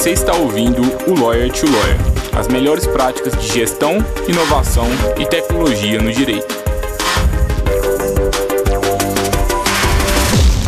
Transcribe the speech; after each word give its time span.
Você 0.00 0.12
está 0.12 0.34
ouvindo 0.34 0.80
o 1.06 1.14
Lawyer 1.14 1.52
to 1.52 1.66
Lawyer, 1.66 1.98
as 2.34 2.48
melhores 2.48 2.86
práticas 2.86 3.36
de 3.38 3.46
gestão, 3.48 3.98
inovação 4.26 4.86
e 5.18 5.26
tecnologia 5.26 6.00
no 6.00 6.10
direito. 6.10 6.54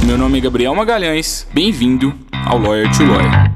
Meu 0.04 0.18
nome 0.18 0.36
é 0.36 0.40
Gabriel 0.42 0.74
Magalhães, 0.74 1.48
bem-vindo 1.50 2.14
ao 2.46 2.58
Lawyer 2.58 2.94
to 2.94 3.04
Lawyer. 3.04 3.52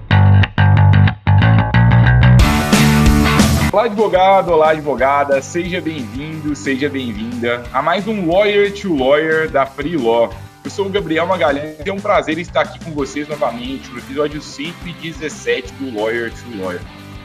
Olá, 3.71 3.85
advogado, 3.85 4.53
olá, 4.53 4.71
advogada, 4.71 5.43
seja 5.43 5.79
bem-vindo, 5.79 6.57
seja 6.57 6.89
bem-vinda 6.89 7.65
a 7.71 7.83
mais 7.83 8.09
um 8.09 8.27
Lawyer 8.27 8.73
to 8.73 8.97
Lawyer 8.97 9.51
da 9.51 9.67
Free 9.67 9.99
Law. 9.99 10.33
Eu 10.67 10.71
sou 10.71 10.87
o 10.87 10.91
Gabriel 10.91 11.25
Magalhães 11.29 11.77
e 11.87 11.89
é 11.89 11.93
um 11.93 12.01
prazer 12.01 12.39
estar 12.39 12.63
aqui 12.63 12.85
com 12.85 12.91
vocês 12.91 13.29
novamente 13.29 13.89
no 13.89 13.99
episódio 13.99 14.43
117 14.43 15.73
do 15.75 15.97
Lawyer 15.97 16.33
to 16.33 16.61
Lawyer. 16.61 16.81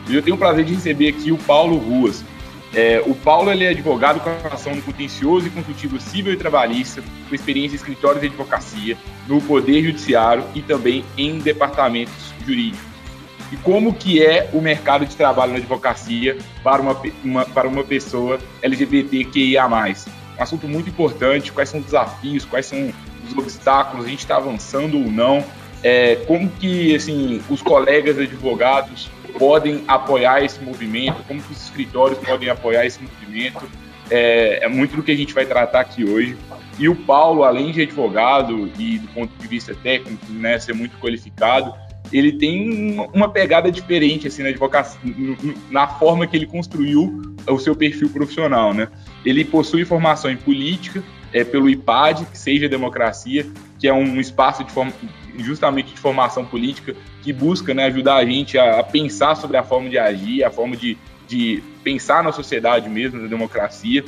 E 0.07 0.13
eu 0.15 0.21
tenho 0.21 0.35
o 0.35 0.39
prazer 0.39 0.63
de 0.63 0.75
receber 0.75 1.09
aqui 1.09 1.31
o 1.31 1.39
Paulo 1.39 1.75
Ruas. 1.75 2.23
É, 2.71 3.01
o 3.03 3.15
Paulo 3.15 3.51
ele 3.51 3.63
é 3.63 3.69
advogado 3.69 4.19
com 4.19 4.29
atuação 4.29 4.75
no 4.75 4.83
contencioso 4.83 5.47
e 5.47 5.49
consultivo 5.49 5.99
civil 5.99 6.33
e 6.33 6.37
trabalhista, 6.37 7.03
com 7.27 7.33
experiência 7.33 7.73
em 7.73 7.77
escritórios 7.77 8.21
de 8.21 8.27
advocacia, 8.27 8.95
no 9.27 9.41
Poder 9.41 9.85
Judiciário 9.85 10.43
e 10.53 10.61
também 10.61 11.03
em 11.17 11.39
departamentos 11.39 12.31
jurídicos. 12.45 12.85
E 13.51 13.57
como 13.57 13.91
que 13.91 14.23
é 14.23 14.51
o 14.53 14.61
mercado 14.61 15.03
de 15.03 15.15
trabalho 15.15 15.53
na 15.53 15.57
advocacia 15.57 16.37
para 16.63 16.79
uma, 16.79 17.01
uma 17.23 17.43
para 17.43 17.67
uma 17.67 17.83
pessoa 17.83 18.39
LGBTQIA+. 18.61 19.67
Um 19.67 20.43
assunto 20.43 20.67
muito 20.67 20.91
importante, 20.91 21.51
quais 21.51 21.69
são 21.69 21.79
os 21.79 21.87
desafios, 21.87 22.45
quais 22.45 22.67
são 22.67 22.93
os 23.31 23.37
obstáculos, 23.37 24.05
a 24.05 24.09
gente 24.09 24.19
está 24.19 24.37
avançando 24.37 24.97
ou 24.97 25.11
não, 25.11 25.43
é, 25.83 26.15
como 26.27 26.49
que 26.49 26.95
assim 26.95 27.41
os 27.49 27.61
colegas 27.61 28.17
advogados 28.17 29.09
podem 29.37 29.83
apoiar 29.87 30.43
esse 30.43 30.61
movimento, 30.61 31.23
como 31.27 31.41
que 31.41 31.51
os 31.51 31.63
escritórios 31.63 32.19
podem 32.19 32.49
apoiar 32.49 32.85
esse 32.85 32.99
movimento, 33.01 33.69
é, 34.09 34.65
é 34.65 34.67
muito 34.67 34.95
do 34.95 35.03
que 35.03 35.11
a 35.11 35.15
gente 35.15 35.33
vai 35.33 35.45
tratar 35.45 35.79
aqui 35.79 36.03
hoje. 36.03 36.37
E 36.77 36.89
o 36.89 36.95
Paulo, 36.95 37.43
além 37.43 37.71
de 37.71 37.81
advogado 37.81 38.69
e 38.77 38.99
do 38.99 39.07
ponto 39.09 39.31
de 39.37 39.47
vista 39.47 39.73
técnico, 39.75 40.25
né, 40.29 40.59
ser 40.59 40.73
muito 40.73 40.97
qualificado, 40.97 41.73
ele 42.11 42.33
tem 42.33 42.99
uma 43.13 43.29
pegada 43.29 43.71
diferente 43.71 44.27
assim 44.27 44.43
na 44.43 44.49
advocacia, 44.49 44.99
na 45.69 45.87
forma 45.87 46.27
que 46.27 46.35
ele 46.35 46.45
construiu 46.45 47.21
o 47.47 47.57
seu 47.57 47.75
perfil 47.75 48.09
profissional, 48.09 48.73
né? 48.73 48.87
Ele 49.25 49.45
possui 49.45 49.85
formação 49.85 50.29
em 50.29 50.35
política, 50.35 51.01
é, 51.33 51.43
pelo 51.43 51.69
IPAD, 51.69 52.25
que 52.25 52.37
seja 52.37 52.67
democracia, 52.67 53.45
que 53.79 53.87
é 53.87 53.93
um 53.93 54.19
espaço 54.19 54.63
de 54.63 54.71
forma, 54.71 54.93
justamente 55.37 55.93
de 55.93 55.99
formação 55.99 56.45
política 56.45 56.95
que 57.21 57.31
busca 57.31 57.73
né, 57.73 57.85
ajudar 57.85 58.15
a 58.15 58.25
gente 58.25 58.57
a, 58.57 58.79
a, 58.79 58.83
pensar 58.83 59.35
sobre 59.35 59.57
a 59.57 59.63
forma 59.63 59.89
de 59.89 59.97
agir, 59.97 60.43
a 60.43 60.51
forma 60.51 60.75
de, 60.75 60.97
de 61.27 61.63
pensar 61.83 62.23
na 62.23 62.31
sociedade 62.31 62.89
mesmo, 62.89 63.21
na 63.21 63.27
democracia. 63.27 64.03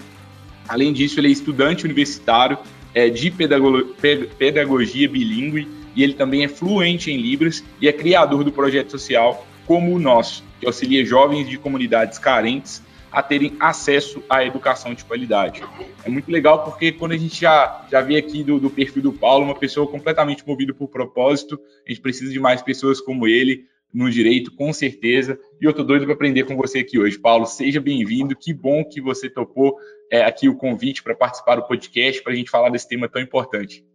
Além 0.68 0.94
disso, 0.94 1.20
ele 1.20 1.28
é 1.28 1.32
estudante 1.32 1.86
universitário 1.86 2.58
é, 2.94 3.10
de 3.10 3.32
pedagogia, 3.32 4.28
pedagogia 4.38 5.10
bilíngue 5.10 5.68
e 5.96 6.04
ele 6.04 6.14
também 6.14 6.44
é 6.44 6.48
fluente 6.48 7.12
em 7.12 7.18
Libras 7.18 7.64
e 7.80 7.88
é 7.88 7.92
criador 7.92 8.44
do 8.44 8.52
projeto 8.52 8.92
social 8.92 9.46
como 9.66 9.94
o 9.94 10.00
nosso, 10.00 10.44
que 10.60 10.66
auxilia 10.66 11.06
jovens 11.06 11.48
de 11.48 11.58
comunidades 11.58 12.18
carentes 12.18 12.82
a 13.14 13.22
terem 13.22 13.56
acesso 13.60 14.24
à 14.28 14.44
educação 14.44 14.96
de 14.96 15.06
qualidade. 15.06 15.64
É 16.04 16.10
muito 16.10 16.32
legal 16.32 16.66
porque 16.66 16.92
quando 16.92 17.12
a 17.12 17.18
gente 17.18 17.40
já, 17.40 17.86
já 17.90 18.02
vê 18.02 18.18
aqui 18.18 18.44
do, 18.44 18.60
do 18.60 18.72
perfil 18.72 19.04
do 19.04 19.14
Paulo, 19.14 19.46
uma 19.46 19.56
pessoa 19.56 19.88
completamente 19.88 20.46
movida 20.46 20.74
por 20.74 20.90
propósito, 20.90 21.60
a 21.86 21.92
gente 21.92 22.02
precisa 22.02 22.34
de 22.34 22.40
mais 22.40 22.64
pessoas 22.64 23.00
como 23.00 23.28
ele 23.28 23.66
no 23.94 24.10
direito, 24.10 24.52
com 24.56 24.74
certeza. 24.74 25.40
E 25.62 25.66
eu 25.66 25.70
estou 25.70 25.86
doido 25.86 26.06
para 26.06 26.16
aprender 26.16 26.46
com 26.46 26.58
você 26.58 26.80
aqui 26.80 26.98
hoje. 26.98 27.20
Paulo, 27.20 27.46
seja 27.46 27.80
bem-vindo. 27.80 28.36
Que 28.36 28.52
bom 28.52 28.84
que 28.84 29.00
você 29.00 29.30
topou 29.30 29.78
é, 30.12 30.26
aqui 30.26 30.50
o 30.50 30.58
convite 30.58 31.04
para 31.04 31.16
participar 31.16 31.58
do 31.58 31.68
podcast, 31.68 32.24
para 32.24 32.34
a 32.34 32.36
gente 32.36 32.50
falar 32.50 32.70
desse 32.70 32.90
tema 32.90 33.08
tão 33.08 33.22
importante. 33.22 33.86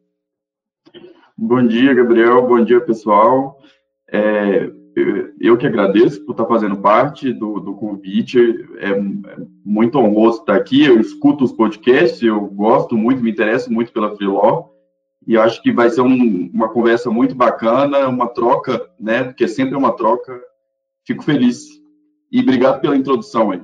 Bom 1.36 1.66
dia, 1.66 1.92
Gabriel. 1.92 2.46
Bom 2.46 2.62
dia, 2.62 2.80
pessoal. 2.80 3.60
É, 4.10 4.70
eu 5.40 5.56
que 5.56 5.66
agradeço 5.66 6.24
por 6.24 6.32
estar 6.32 6.46
fazendo 6.46 6.76
parte 6.76 7.32
do, 7.32 7.60
do 7.60 7.74
convite. 7.74 8.38
É, 8.78 8.90
é, 8.90 9.00
muito 9.64 9.98
honroso 9.98 10.40
estar 10.40 10.56
aqui. 10.56 10.84
Eu 10.84 11.00
escuto 11.00 11.44
os 11.44 11.52
podcasts, 11.52 12.22
eu 12.22 12.40
gosto 12.40 12.96
muito, 12.96 13.22
me 13.22 13.30
interesso 13.30 13.72
muito 13.72 13.92
pela 13.92 14.14
Freeló. 14.16 14.68
E 15.26 15.36
acho 15.36 15.62
que 15.62 15.72
vai 15.72 15.90
ser 15.90 16.00
um, 16.00 16.50
uma 16.52 16.68
conversa 16.68 17.10
muito 17.10 17.34
bacana, 17.34 18.08
uma 18.08 18.28
troca, 18.28 18.88
né? 18.98 19.24
Porque 19.24 19.46
sempre 19.46 19.74
é 19.74 19.78
uma 19.78 19.92
troca. 19.92 20.40
Fico 21.06 21.22
feliz. 21.22 21.66
E 22.30 22.40
obrigado 22.40 22.80
pela 22.80 22.96
introdução 22.96 23.50
aí. 23.50 23.60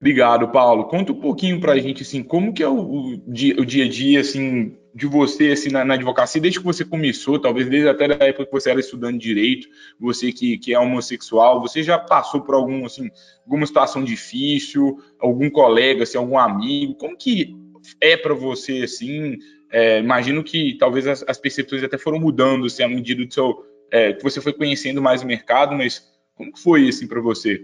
Obrigado, 0.00 0.48
Paulo. 0.48 0.84
Conta 0.84 1.12
um 1.12 1.20
pouquinho 1.20 1.60
para 1.60 1.72
a 1.72 1.78
gente, 1.78 2.02
assim, 2.02 2.22
como 2.22 2.52
que 2.52 2.62
é 2.62 2.68
o, 2.68 2.78
o, 2.78 3.32
dia, 3.32 3.54
o 3.58 3.64
dia 3.64 3.86
a 3.86 3.88
dia, 3.88 4.20
assim, 4.20 4.76
de 4.94 5.06
você 5.06 5.50
assim, 5.50 5.70
na, 5.70 5.84
na, 5.84 5.94
advocacia, 5.94 6.40
desde 6.40 6.60
que 6.60 6.64
você 6.64 6.84
começou, 6.84 7.38
talvez 7.38 7.68
desde 7.68 7.88
até 7.88 8.06
da 8.06 8.24
época 8.24 8.46
que 8.46 8.52
você 8.52 8.70
era 8.70 8.78
estudando 8.78 9.18
direito, 9.18 9.66
você 9.98 10.30
que, 10.30 10.56
que 10.56 10.72
é 10.72 10.78
homossexual, 10.78 11.60
você 11.60 11.82
já 11.82 11.98
passou 11.98 12.42
por 12.42 12.54
algum, 12.54 12.86
assim, 12.86 13.10
alguma 13.44 13.66
situação 13.66 14.04
difícil, 14.04 14.98
algum 15.18 15.50
colega, 15.50 16.04
assim, 16.04 16.16
algum 16.16 16.38
amigo, 16.38 16.94
como 16.94 17.16
que 17.16 17.56
é 18.00 18.16
para 18.16 18.34
você, 18.34 18.82
assim, 18.82 19.36
é, 19.72 19.98
imagino 19.98 20.44
que 20.44 20.76
talvez 20.78 21.06
as, 21.08 21.24
as, 21.26 21.38
percepções 21.38 21.82
até 21.82 21.98
foram 21.98 22.20
mudando, 22.20 22.66
assim, 22.66 22.84
à 22.84 22.88
medida 22.88 23.24
do 23.24 23.34
seu, 23.34 23.64
é, 23.90 24.12
que 24.12 24.22
você 24.22 24.40
foi 24.40 24.52
conhecendo 24.52 25.02
mais 25.02 25.22
o 25.22 25.26
mercado, 25.26 25.74
mas 25.74 26.08
como 26.36 26.52
que 26.52 26.60
foi, 26.60 26.88
assim, 26.88 27.08
para 27.08 27.20
você? 27.20 27.60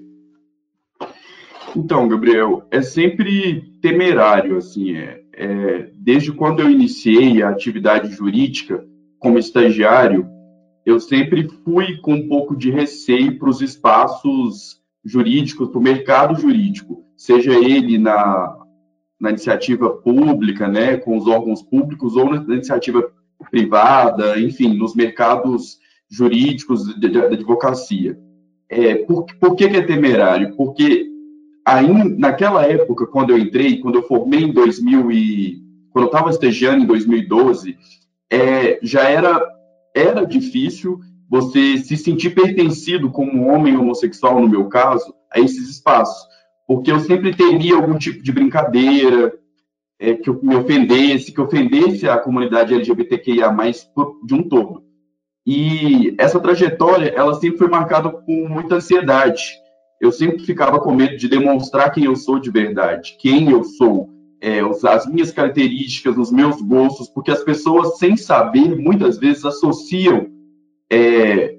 Então, 1.77 2.09
Gabriel, 2.09 2.67
é 2.73 2.83
sempre 2.83 3.63
temerário, 3.81 4.57
assim, 4.57 4.97
é, 4.97 5.23
é, 5.41 5.91
desde 5.95 6.33
quando 6.33 6.61
eu 6.61 6.71
iniciei 6.71 7.43
a 7.43 7.49
atividade 7.49 8.13
jurídica 8.13 8.85
como 9.19 9.39
estagiário, 9.39 10.29
eu 10.85 11.01
sempre 11.01 11.49
fui 11.65 11.97
com 12.03 12.13
um 12.13 12.29
pouco 12.29 12.55
de 12.55 12.71
receio 12.71 13.39
para 13.39 13.49
os 13.49 13.63
espaços 13.63 14.83
jurídicos, 15.03 15.71
para 15.71 15.79
o 15.79 15.83
mercado 15.83 16.39
jurídico, 16.39 17.03
seja 17.17 17.55
ele 17.55 17.97
na, 17.97 18.55
na 19.19 19.31
iniciativa 19.31 19.89
pública, 19.89 20.69
né, 20.69 20.99
com 20.99 21.17
os 21.17 21.27
órgãos 21.27 21.63
públicos, 21.63 22.17
ou 22.17 22.31
na 22.31 22.55
iniciativa 22.55 23.11
privada, 23.51 24.39
enfim, 24.39 24.75
nos 24.77 24.95
mercados 24.95 25.79
jurídicos 26.11 27.01
da 27.01 27.25
advocacia. 27.25 28.19
É, 28.69 28.95
por, 28.97 29.25
por 29.41 29.57
que, 29.57 29.69
que 29.71 29.77
é 29.77 29.83
temerário? 29.83 30.55
Porque 30.55 31.10
aí, 31.77 32.19
naquela 32.19 32.67
época, 32.67 33.07
quando 33.07 33.31
eu 33.31 33.39
entrei, 33.39 33.79
quando 33.81 33.97
eu 33.97 34.03
formei 34.03 34.45
em 34.45 34.53
2000 34.53 35.11
e 35.13 35.63
quando 35.93 36.05
eu 36.05 36.11
estava 36.11 36.31
estagiando 36.31 36.85
em 36.85 36.87
2012, 36.87 37.77
é, 38.31 38.79
já 38.83 39.03
era 39.09 39.41
era 39.95 40.25
difícil 40.25 41.01
você 41.29 41.79
se 41.79 41.97
sentir 41.97 42.31
pertencido 42.31 43.11
como 43.11 43.49
homem 43.49 43.77
homossexual, 43.77 44.41
no 44.41 44.49
meu 44.49 44.69
caso, 44.69 45.15
a 45.33 45.41
esses 45.41 45.69
espaços, 45.69 46.27
porque 46.67 46.91
eu 46.91 47.01
sempre 47.01 47.35
teria 47.35 47.77
algum 47.77 47.99
tipo 47.99 48.23
de 48.23 48.33
brincadeira 48.33 49.33
é, 49.99 50.15
que 50.15 50.31
me 50.43 50.57
ofendesse, 50.57 51.33
que 51.33 51.41
ofendesse 51.41 52.09
a 52.09 52.19
comunidade 52.19 52.75
LGBTQIA+, 52.75 53.55
de 54.25 54.35
um 54.35 54.43
todo. 54.49 54.85
E 55.47 56.15
essa 56.19 56.41
trajetória, 56.41 57.09
ela 57.09 57.35
sempre 57.35 57.59
foi 57.59 57.69
marcada 57.69 58.11
com 58.11 58.49
muita 58.49 58.77
ansiedade, 58.77 59.55
eu 60.01 60.11
sempre 60.11 60.45
ficava 60.45 60.81
com 60.81 60.95
medo 60.95 61.17
de 61.17 61.29
demonstrar 61.29 61.93
quem 61.93 62.05
eu 62.05 62.17
sou 62.17 62.39
de 62.39 62.51
verdade, 62.51 63.17
quem 63.19 63.51
eu 63.51 63.63
sou, 63.63 64.09
é, 64.41 64.61
as 64.61 65.07
minhas 65.07 65.31
características, 65.31 66.17
os 66.17 66.33
meus 66.33 66.61
gostos, 66.63 67.09
porque 67.09 67.31
as 67.31 67.45
pessoas, 67.45 67.99
sem 67.99 68.17
saber, 68.17 68.75
muitas 68.75 69.19
vezes 69.19 69.45
associam 69.45 70.27
é, 70.91 71.55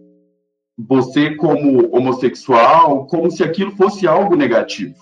você 0.77 1.35
como 1.35 1.95
homossexual 1.95 3.05
como 3.05 3.29
se 3.29 3.43
aquilo 3.43 3.71
fosse 3.71 4.07
algo 4.07 4.35
negativo, 4.35 4.95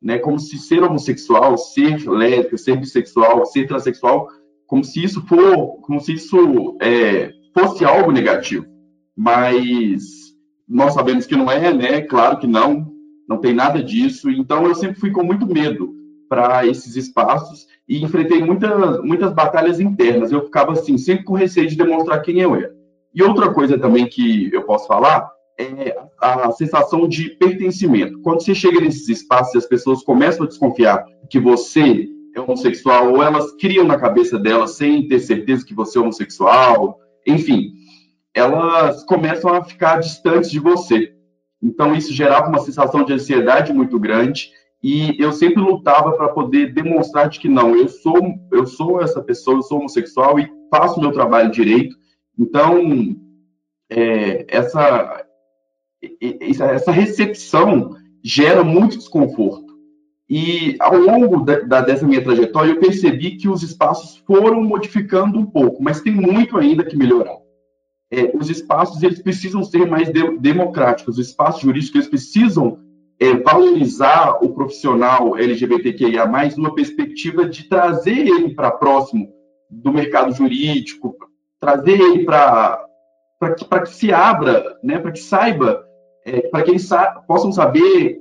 né? 0.00 0.18
Como 0.18 0.38
se 0.38 0.56
ser 0.58 0.82
homossexual, 0.82 1.58
ser 1.58 2.08
lésbica, 2.08 2.56
ser 2.56 2.76
bissexual, 2.76 3.44
ser 3.44 3.66
transexual, 3.66 4.28
como 4.66 4.82
se 4.82 5.04
isso 5.04 5.20
for, 5.26 5.80
como 5.82 6.00
se 6.00 6.14
isso 6.14 6.76
é, 6.80 7.30
fosse 7.52 7.84
algo 7.84 8.10
negativo. 8.10 8.66
Mas 9.14 10.27
nós 10.68 10.94
sabemos 10.94 11.26
que 11.26 11.36
não 11.36 11.50
é, 11.50 11.72
né? 11.72 12.02
Claro 12.02 12.38
que 12.38 12.46
não, 12.46 12.92
não 13.28 13.38
tem 13.38 13.54
nada 13.54 13.82
disso. 13.82 14.30
Então 14.30 14.66
eu 14.66 14.74
sempre 14.74 15.00
fui 15.00 15.10
com 15.10 15.22
muito 15.22 15.46
medo 15.46 15.94
para 16.28 16.66
esses 16.66 16.94
espaços 16.94 17.66
e 17.88 18.04
enfrentei 18.04 18.44
muitas, 18.44 19.02
muitas 19.02 19.32
batalhas 19.32 19.80
internas. 19.80 20.30
Eu 20.30 20.44
ficava 20.44 20.72
assim, 20.72 20.98
sempre 20.98 21.24
com 21.24 21.32
receio 21.32 21.68
de 21.68 21.76
demonstrar 21.76 22.20
quem 22.20 22.40
eu 22.40 22.54
era. 22.54 22.76
E 23.14 23.22
outra 23.22 23.52
coisa 23.52 23.78
também 23.78 24.06
que 24.06 24.50
eu 24.52 24.62
posso 24.64 24.86
falar 24.86 25.28
é 25.58 25.96
a 26.20 26.52
sensação 26.52 27.08
de 27.08 27.30
pertencimento. 27.30 28.20
Quando 28.20 28.44
você 28.44 28.54
chega 28.54 28.80
nesses 28.80 29.08
espaços 29.08 29.54
e 29.54 29.58
as 29.58 29.66
pessoas 29.66 30.04
começam 30.04 30.44
a 30.44 30.48
desconfiar 30.48 31.04
que 31.28 31.40
você 31.40 32.06
é 32.34 32.40
homossexual, 32.40 33.12
ou 33.12 33.22
elas 33.22 33.52
criam 33.56 33.84
na 33.84 33.98
cabeça 33.98 34.38
delas 34.38 34.72
sem 34.72 35.08
ter 35.08 35.18
certeza 35.18 35.64
que 35.66 35.74
você 35.74 35.98
é 35.98 36.00
homossexual, 36.00 37.00
enfim, 37.26 37.72
elas 38.38 39.04
começam 39.04 39.52
a 39.52 39.64
ficar 39.64 39.98
distantes 39.98 40.50
de 40.50 40.60
você. 40.60 41.12
Então, 41.62 41.94
isso 41.94 42.12
gerava 42.12 42.48
uma 42.48 42.60
sensação 42.60 43.04
de 43.04 43.12
ansiedade 43.12 43.72
muito 43.72 43.98
grande 43.98 44.50
e 44.82 45.20
eu 45.20 45.32
sempre 45.32 45.60
lutava 45.60 46.12
para 46.12 46.28
poder 46.28 46.72
demonstrar 46.72 47.28
de 47.28 47.40
que 47.40 47.48
não, 47.48 47.74
eu 47.74 47.88
sou, 47.88 48.16
eu 48.52 48.64
sou 48.64 49.02
essa 49.02 49.20
pessoa, 49.20 49.58
eu 49.58 49.62
sou 49.62 49.78
homossexual 49.78 50.38
e 50.38 50.48
faço 50.70 51.00
meu 51.00 51.10
trabalho 51.10 51.50
direito. 51.50 51.96
Então, 52.38 53.16
é, 53.90 54.46
essa, 54.48 55.26
essa 56.20 56.92
recepção 56.92 57.96
gera 58.22 58.62
muito 58.62 58.96
desconforto. 58.96 59.66
E 60.30 60.76
ao 60.78 60.96
longo 60.96 61.42
da, 61.42 61.80
dessa 61.80 62.06
minha 62.06 62.22
trajetória, 62.22 62.70
eu 62.70 62.80
percebi 62.80 63.36
que 63.36 63.48
os 63.48 63.62
espaços 63.62 64.22
foram 64.26 64.62
modificando 64.62 65.38
um 65.38 65.46
pouco, 65.46 65.82
mas 65.82 66.02
tem 66.02 66.14
muito 66.14 66.56
ainda 66.58 66.84
que 66.84 66.96
melhorar. 66.96 67.47
É, 68.10 68.34
os 68.34 68.48
espaços 68.48 69.02
eles 69.02 69.20
precisam 69.20 69.62
ser 69.62 69.86
mais 69.86 70.10
de, 70.10 70.38
democráticos, 70.38 71.18
os 71.18 71.26
espaços 71.26 71.60
jurídicos 71.60 71.96
eles 71.96 72.08
precisam 72.08 72.78
é, 73.20 73.34
valorizar 73.34 74.38
o 74.42 74.54
profissional 74.54 75.36
LGBTQIA+, 75.36 76.26
numa 76.56 76.74
perspectiva 76.74 77.46
de 77.46 77.68
trazer 77.68 78.26
ele 78.26 78.54
para 78.54 78.70
próximo 78.70 79.28
do 79.68 79.92
mercado 79.92 80.32
jurídico, 80.32 81.16
trazer 81.60 82.00
ele 82.00 82.24
para 82.24 82.86
que, 83.56 83.64
que 83.64 83.94
se 83.94 84.12
abra, 84.12 84.78
né, 84.82 84.98
para 84.98 85.12
que 85.12 85.18
saiba, 85.18 85.84
é, 86.24 86.42
para 86.48 86.62
que 86.62 86.70
eles 86.70 86.86
sa 86.86 87.22
possam 87.26 87.52
saber 87.52 88.20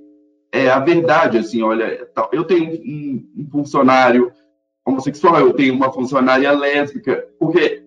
é, 0.52 0.70
a 0.70 0.80
verdade, 0.80 1.38
assim, 1.38 1.62
olha, 1.62 2.08
eu 2.32 2.44
tenho 2.44 2.74
um, 2.74 3.32
um 3.38 3.50
funcionário 3.50 4.32
homossexual, 4.86 5.40
eu 5.40 5.54
tenho 5.54 5.74
uma 5.74 5.92
funcionária 5.92 6.52
lésbica, 6.52 7.28
porque 7.40 7.84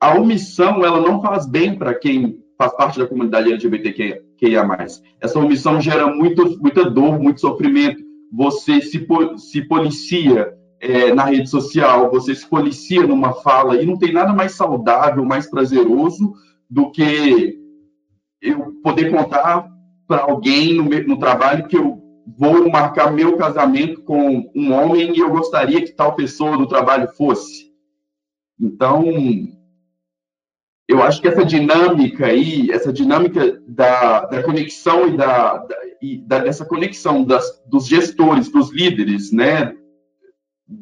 a 0.00 0.14
omissão, 0.14 0.82
ela 0.84 1.00
não 1.00 1.20
faz 1.20 1.46
bem 1.46 1.76
para 1.76 1.94
quem 1.94 2.42
faz 2.56 2.74
parte 2.74 2.98
da 2.98 3.06
comunidade 3.06 3.50
LGBTQIA+. 3.50 4.66
Essa 5.20 5.38
omissão 5.38 5.80
gera 5.80 6.06
muito, 6.06 6.58
muita 6.58 6.88
dor, 6.88 7.18
muito 7.18 7.40
sofrimento. 7.40 8.02
Você 8.32 8.80
se, 8.80 9.06
se 9.36 9.62
policia 9.62 10.54
é, 10.80 11.12
na 11.12 11.24
rede 11.24 11.50
social, 11.50 12.10
você 12.10 12.34
se 12.34 12.46
policia 12.46 13.06
numa 13.06 13.34
fala, 13.34 13.80
e 13.80 13.86
não 13.86 13.98
tem 13.98 14.12
nada 14.12 14.32
mais 14.32 14.52
saudável, 14.52 15.24
mais 15.24 15.48
prazeroso 15.48 16.32
do 16.68 16.90
que 16.90 17.58
eu 18.40 18.72
poder 18.82 19.10
contar 19.10 19.68
para 20.06 20.22
alguém 20.22 20.74
no, 20.74 20.84
no 20.84 21.18
trabalho 21.18 21.66
que 21.66 21.76
eu 21.76 22.00
vou 22.38 22.70
marcar 22.70 23.12
meu 23.12 23.36
casamento 23.36 24.02
com 24.02 24.50
um 24.54 24.72
homem 24.72 25.14
e 25.14 25.18
eu 25.18 25.30
gostaria 25.30 25.82
que 25.82 25.92
tal 25.92 26.14
pessoa 26.14 26.56
do 26.56 26.66
trabalho 26.66 27.08
fosse. 27.08 27.70
Então, 28.58 29.04
eu 30.90 31.00
acho 31.04 31.22
que 31.22 31.28
essa 31.28 31.44
dinâmica 31.44 32.26
aí, 32.26 32.68
essa 32.72 32.92
dinâmica 32.92 33.62
da, 33.68 34.26
da 34.26 34.42
conexão 34.42 35.06
e 35.06 35.16
da, 35.16 35.58
da, 35.58 35.76
e 36.02 36.18
da 36.18 36.40
dessa 36.40 36.64
conexão 36.64 37.22
das, 37.22 37.62
dos 37.64 37.86
gestores, 37.86 38.50
dos 38.50 38.72
líderes, 38.72 39.30
né, 39.30 39.72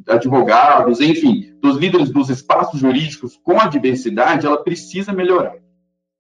advogados, 0.08 1.00
enfim, 1.00 1.54
dos 1.60 1.76
líderes 1.76 2.08
dos 2.08 2.30
espaços 2.30 2.80
jurídicos 2.80 3.38
com 3.42 3.60
a 3.60 3.66
diversidade, 3.66 4.46
ela 4.46 4.64
precisa 4.64 5.12
melhorar. 5.12 5.56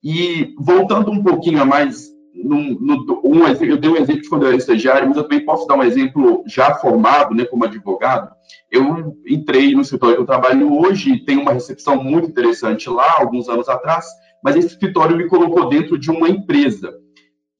E 0.04 0.54
voltando 0.58 1.10
um 1.10 1.22
pouquinho 1.22 1.62
a 1.62 1.64
mais 1.64 2.10
no, 2.44 2.78
no, 2.80 3.20
um, 3.24 3.46
eu 3.46 3.76
dei 3.76 3.90
um 3.90 3.96
exemplo 3.96 4.22
de 4.22 4.28
quando 4.28 4.42
eu 4.42 4.48
era 4.48 4.56
estagiário, 4.56 5.08
mas 5.08 5.16
eu 5.16 5.24
também 5.24 5.44
posso 5.44 5.66
dar 5.66 5.76
um 5.76 5.82
exemplo 5.82 6.44
já 6.46 6.74
formado, 6.76 7.34
né, 7.34 7.44
como 7.44 7.64
advogado. 7.64 8.30
Eu 8.70 9.16
entrei 9.26 9.74
no 9.74 9.82
escritório 9.82 10.16
que 10.16 10.22
eu 10.22 10.26
trabalho 10.26 10.72
hoje, 10.78 11.24
tem 11.24 11.36
uma 11.36 11.52
recepção 11.52 12.02
muito 12.02 12.28
interessante 12.28 12.88
lá, 12.88 13.16
alguns 13.18 13.48
anos 13.48 13.68
atrás, 13.68 14.06
mas 14.42 14.56
esse 14.56 14.68
escritório 14.68 15.16
me 15.16 15.26
colocou 15.26 15.68
dentro 15.68 15.98
de 15.98 16.10
uma 16.10 16.28
empresa. 16.28 16.94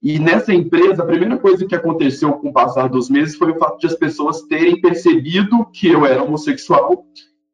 E 0.00 0.18
nessa 0.18 0.54
empresa, 0.54 1.02
a 1.02 1.06
primeira 1.06 1.36
coisa 1.38 1.66
que 1.66 1.74
aconteceu 1.74 2.32
com 2.34 2.50
o 2.50 2.52
passar 2.52 2.88
dos 2.88 3.10
meses 3.10 3.36
foi 3.36 3.50
o 3.50 3.58
fato 3.58 3.78
de 3.78 3.86
as 3.88 3.94
pessoas 3.94 4.42
terem 4.42 4.80
percebido 4.80 5.66
que 5.72 5.88
eu 5.88 6.06
era 6.06 6.22
homossexual 6.22 7.04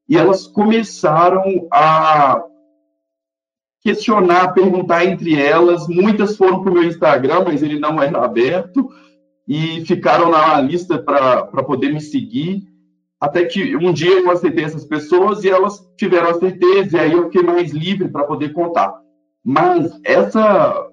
e 0.06 0.18
elas 0.18 0.46
começaram 0.46 1.66
a 1.72 2.44
questionar, 3.84 4.54
perguntar 4.54 5.04
entre 5.04 5.38
elas. 5.38 5.86
Muitas 5.86 6.36
foram 6.36 6.62
para 6.62 6.70
o 6.70 6.74
meu 6.74 6.84
Instagram, 6.84 7.44
mas 7.44 7.62
ele 7.62 7.78
não 7.78 8.02
era 8.02 8.24
aberto, 8.24 8.88
e 9.46 9.84
ficaram 9.84 10.30
na 10.30 10.58
lista 10.62 10.98
para 10.98 11.62
poder 11.62 11.92
me 11.92 12.00
seguir. 12.00 12.62
Até 13.20 13.44
que 13.44 13.76
um 13.76 13.92
dia 13.92 14.18
eu 14.20 14.30
aceitei 14.30 14.64
essas 14.64 14.86
pessoas 14.86 15.44
e 15.44 15.50
elas 15.50 15.86
tiveram 15.96 16.30
a 16.30 16.38
certeza, 16.40 16.96
e 16.96 17.00
aí 17.00 17.12
eu 17.12 17.24
fiquei 17.24 17.42
mais 17.42 17.72
livre 17.72 18.08
para 18.08 18.24
poder 18.24 18.52
contar. 18.54 18.92
Mas 19.44 19.92
essa, 20.02 20.88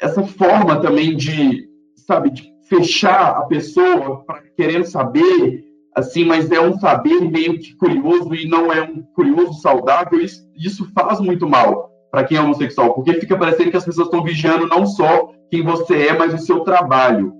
essa 0.00 0.22
forma 0.22 0.80
também 0.80 1.14
de, 1.14 1.68
sabe, 2.06 2.30
de 2.30 2.54
fechar 2.68 3.36
a 3.36 3.42
pessoa 3.42 4.24
para 4.24 4.42
querendo 4.56 4.86
saber, 4.86 5.62
assim, 5.94 6.24
mas 6.24 6.50
é 6.50 6.58
um 6.58 6.78
saber 6.78 7.20
meio 7.20 7.58
que 7.58 7.76
curioso 7.76 8.34
e 8.34 8.48
não 8.48 8.72
é 8.72 8.82
um 8.82 9.02
curioso 9.14 9.60
saudável, 9.60 10.20
isso, 10.20 10.50
isso 10.56 10.90
faz 10.94 11.20
muito 11.20 11.46
mal 11.46 11.93
para 12.14 12.22
quem 12.22 12.38
é 12.38 12.40
homossexual, 12.40 12.94
porque 12.94 13.14
fica 13.14 13.36
parecendo 13.36 13.72
que 13.72 13.76
as 13.76 13.84
pessoas 13.84 14.06
estão 14.06 14.22
vigiando 14.22 14.68
não 14.68 14.86
só 14.86 15.32
quem 15.50 15.64
você 15.64 16.06
é, 16.06 16.16
mas 16.16 16.32
o 16.32 16.38
seu 16.38 16.60
trabalho, 16.60 17.32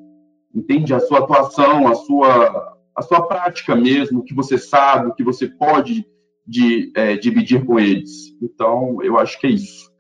entende? 0.53 0.93
A 0.93 0.99
sua 0.99 1.21
atuação, 1.21 1.87
a 1.87 1.95
sua, 1.95 2.77
a 2.97 3.03
sua 3.03 3.25
prática 3.25 3.77
mesmo, 3.77 4.19
o 4.19 4.25
que 4.25 4.35
você 4.35 4.59
sabe, 4.59 5.07
o 5.07 5.15
que 5.15 5.23
você 5.23 5.47
pode 5.47 6.05
de, 6.45 6.91
é, 6.97 7.17
dividir 7.17 7.65
com 7.65 7.79
eles. 7.79 8.11
Então, 8.43 8.99
eu 9.01 9.17
acho 9.17 9.39
que 9.39 9.47
é 9.47 9.51
isso. 9.51 9.94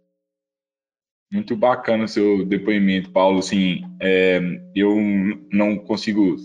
Muito 1.34 1.56
bacana 1.56 2.04
o 2.04 2.08
seu 2.08 2.46
depoimento, 2.46 3.10
Paulo. 3.10 3.40
Assim, 3.40 3.82
é, 4.00 4.40
eu 4.72 4.96
não 5.50 5.76
consigo 5.76 6.36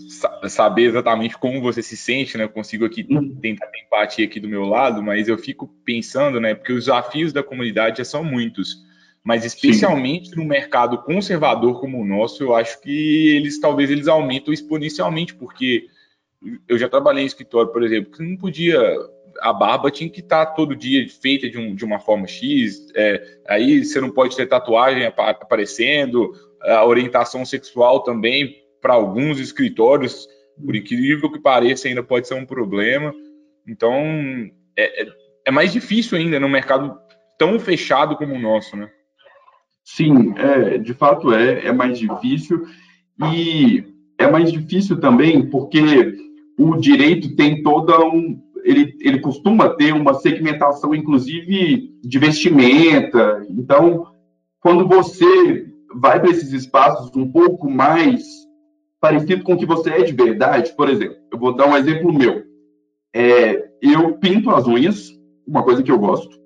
saber 0.48 0.86
exatamente 0.86 1.38
como 1.38 1.62
você 1.62 1.80
se 1.80 1.96
sente, 1.96 2.36
né? 2.36 2.42
Eu 2.42 2.48
consigo 2.48 2.84
aqui 2.84 3.06
uhum. 3.08 3.36
tentar 3.36 3.68
ter 3.68 3.82
empatia 3.82 4.24
aqui 4.24 4.40
do 4.40 4.48
meu 4.48 4.64
lado, 4.64 5.00
mas 5.00 5.28
eu 5.28 5.38
fico 5.38 5.68
pensando, 5.84 6.40
né? 6.40 6.56
Porque 6.56 6.72
os 6.72 6.86
desafios 6.86 7.32
da 7.32 7.40
comunidade 7.40 7.98
já 7.98 8.04
são 8.04 8.24
muitos, 8.24 8.78
mas 9.22 9.44
especialmente 9.44 10.30
Sim. 10.30 10.36
no 10.40 10.44
mercado 10.44 10.98
conservador 11.04 11.78
como 11.80 12.00
o 12.00 12.04
nosso, 12.04 12.42
eu 12.42 12.52
acho 12.56 12.82
que 12.82 13.36
eles 13.36 13.60
talvez 13.60 13.92
eles 13.92 14.08
aumentam 14.08 14.52
exponencialmente, 14.52 15.36
porque 15.36 15.86
eu 16.66 16.76
já 16.76 16.88
trabalhei 16.88 17.22
em 17.22 17.28
escritório, 17.28 17.70
por 17.70 17.84
exemplo, 17.84 18.10
que 18.10 18.24
não 18.24 18.36
podia 18.36 18.80
a 19.40 19.52
barba 19.52 19.90
tinha 19.90 20.10
que 20.10 20.20
estar 20.20 20.46
tá 20.46 20.52
todo 20.52 20.76
dia 20.76 21.06
feita 21.08 21.48
de, 21.48 21.58
um, 21.58 21.74
de 21.74 21.84
uma 21.84 21.98
forma 21.98 22.26
X, 22.26 22.88
é, 22.94 23.22
aí 23.48 23.84
você 23.84 24.00
não 24.00 24.10
pode 24.10 24.36
ter 24.36 24.46
tatuagem 24.46 25.04
aparecendo, 25.04 26.32
a 26.62 26.84
orientação 26.84 27.44
sexual 27.44 28.02
também, 28.02 28.56
para 28.80 28.94
alguns 28.94 29.38
escritórios, 29.38 30.28
por 30.64 30.74
incrível 30.76 31.30
que 31.30 31.40
pareça, 31.40 31.88
ainda 31.88 32.02
pode 32.02 32.28
ser 32.28 32.34
um 32.34 32.46
problema. 32.46 33.14
Então, 33.66 33.94
é, 34.76 35.02
é, 35.02 35.06
é 35.46 35.50
mais 35.50 35.72
difícil 35.72 36.18
ainda 36.18 36.38
no 36.38 36.48
mercado 36.48 36.98
tão 37.38 37.58
fechado 37.58 38.16
como 38.16 38.34
o 38.34 38.38
nosso, 38.38 38.76
né? 38.76 38.90
Sim, 39.82 40.34
é, 40.36 40.78
de 40.78 40.94
fato 40.94 41.32
é, 41.32 41.66
é 41.66 41.72
mais 41.72 41.98
difícil 41.98 42.64
e 43.32 43.84
é 44.18 44.30
mais 44.30 44.52
difícil 44.52 45.00
também 45.00 45.48
porque 45.48 45.80
o 46.58 46.76
direito 46.76 47.34
tem 47.34 47.62
toda 47.62 47.98
um, 48.04 48.38
ele, 48.64 48.96
ele 49.00 49.20
costuma 49.20 49.68
ter 49.70 49.92
uma 49.92 50.14
segmentação, 50.14 50.94
inclusive, 50.94 51.94
de 52.02 52.18
vestimenta. 52.18 53.44
Então, 53.48 54.06
quando 54.60 54.86
você 54.86 55.66
vai 55.94 56.20
para 56.20 56.30
esses 56.30 56.52
espaços 56.52 57.14
um 57.16 57.30
pouco 57.30 57.70
mais 57.70 58.22
parecido 59.00 59.42
com 59.42 59.54
o 59.54 59.58
que 59.58 59.66
você 59.66 59.90
é 59.90 60.02
de 60.02 60.12
verdade, 60.12 60.74
por 60.76 60.88
exemplo, 60.88 61.16
eu 61.32 61.38
vou 61.38 61.54
dar 61.54 61.68
um 61.68 61.76
exemplo 61.76 62.12
meu. 62.12 62.44
É, 63.14 63.70
eu 63.80 64.18
pinto 64.18 64.50
as 64.50 64.66
unhas, 64.66 65.10
uma 65.46 65.62
coisa 65.62 65.82
que 65.82 65.90
eu 65.90 65.98
gosto, 65.98 66.38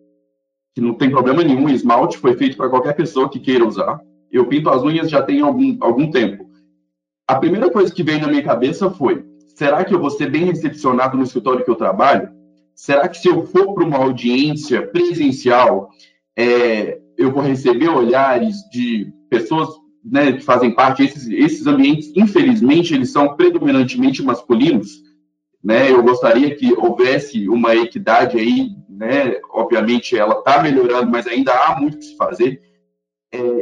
que 0.74 0.80
não 0.80 0.94
tem 0.94 1.10
problema 1.10 1.42
nenhum, 1.42 1.68
esmalte 1.68 2.18
foi 2.18 2.34
feito 2.34 2.56
para 2.56 2.68
qualquer 2.68 2.94
pessoa 2.94 3.28
que 3.28 3.40
queira 3.40 3.66
usar. 3.66 4.00
Eu 4.30 4.46
pinto 4.46 4.70
as 4.70 4.82
unhas 4.82 5.10
já 5.10 5.22
tem 5.22 5.40
algum, 5.40 5.76
algum 5.80 6.10
tempo. 6.10 6.44
A 7.26 7.36
primeira 7.36 7.70
coisa 7.70 7.92
que 7.92 8.02
veio 8.02 8.20
na 8.20 8.28
minha 8.28 8.42
cabeça 8.42 8.90
foi: 8.90 9.24
Será 9.54 9.84
que 9.84 9.94
eu 9.94 10.00
vou 10.00 10.10
ser 10.10 10.30
bem 10.30 10.44
recepcionado 10.44 11.16
no 11.16 11.22
escritório 11.22 11.64
que 11.64 11.70
eu 11.70 11.76
trabalho? 11.76 12.28
Será 12.74 13.08
que 13.08 13.18
se 13.18 13.28
eu 13.28 13.46
for 13.46 13.72
para 13.72 13.84
uma 13.84 13.98
audiência 13.98 14.86
presencial, 14.88 15.88
é, 16.36 16.98
eu 17.16 17.30
vou 17.30 17.40
receber 17.40 17.88
olhares 17.88 18.56
de 18.70 19.12
pessoas 19.30 19.68
né, 20.04 20.32
que 20.32 20.40
fazem 20.40 20.74
parte 20.74 21.04
esses, 21.04 21.28
esses 21.28 21.66
ambientes? 21.68 22.12
Infelizmente, 22.16 22.94
eles 22.94 23.12
são 23.12 23.36
predominantemente 23.36 24.22
masculinos. 24.22 24.90
Né? 25.62 25.90
Eu 25.90 26.02
gostaria 26.02 26.54
que 26.56 26.74
houvesse 26.74 27.48
uma 27.48 27.76
equidade 27.76 28.36
aí, 28.36 28.70
né? 28.88 29.36
Obviamente, 29.50 30.16
ela 30.16 30.38
está 30.38 30.62
melhorando, 30.62 31.10
mas 31.10 31.26
ainda 31.26 31.52
há 31.52 31.80
muito 31.80 31.98
que 31.98 32.04
se 32.04 32.16
fazer 32.16 32.60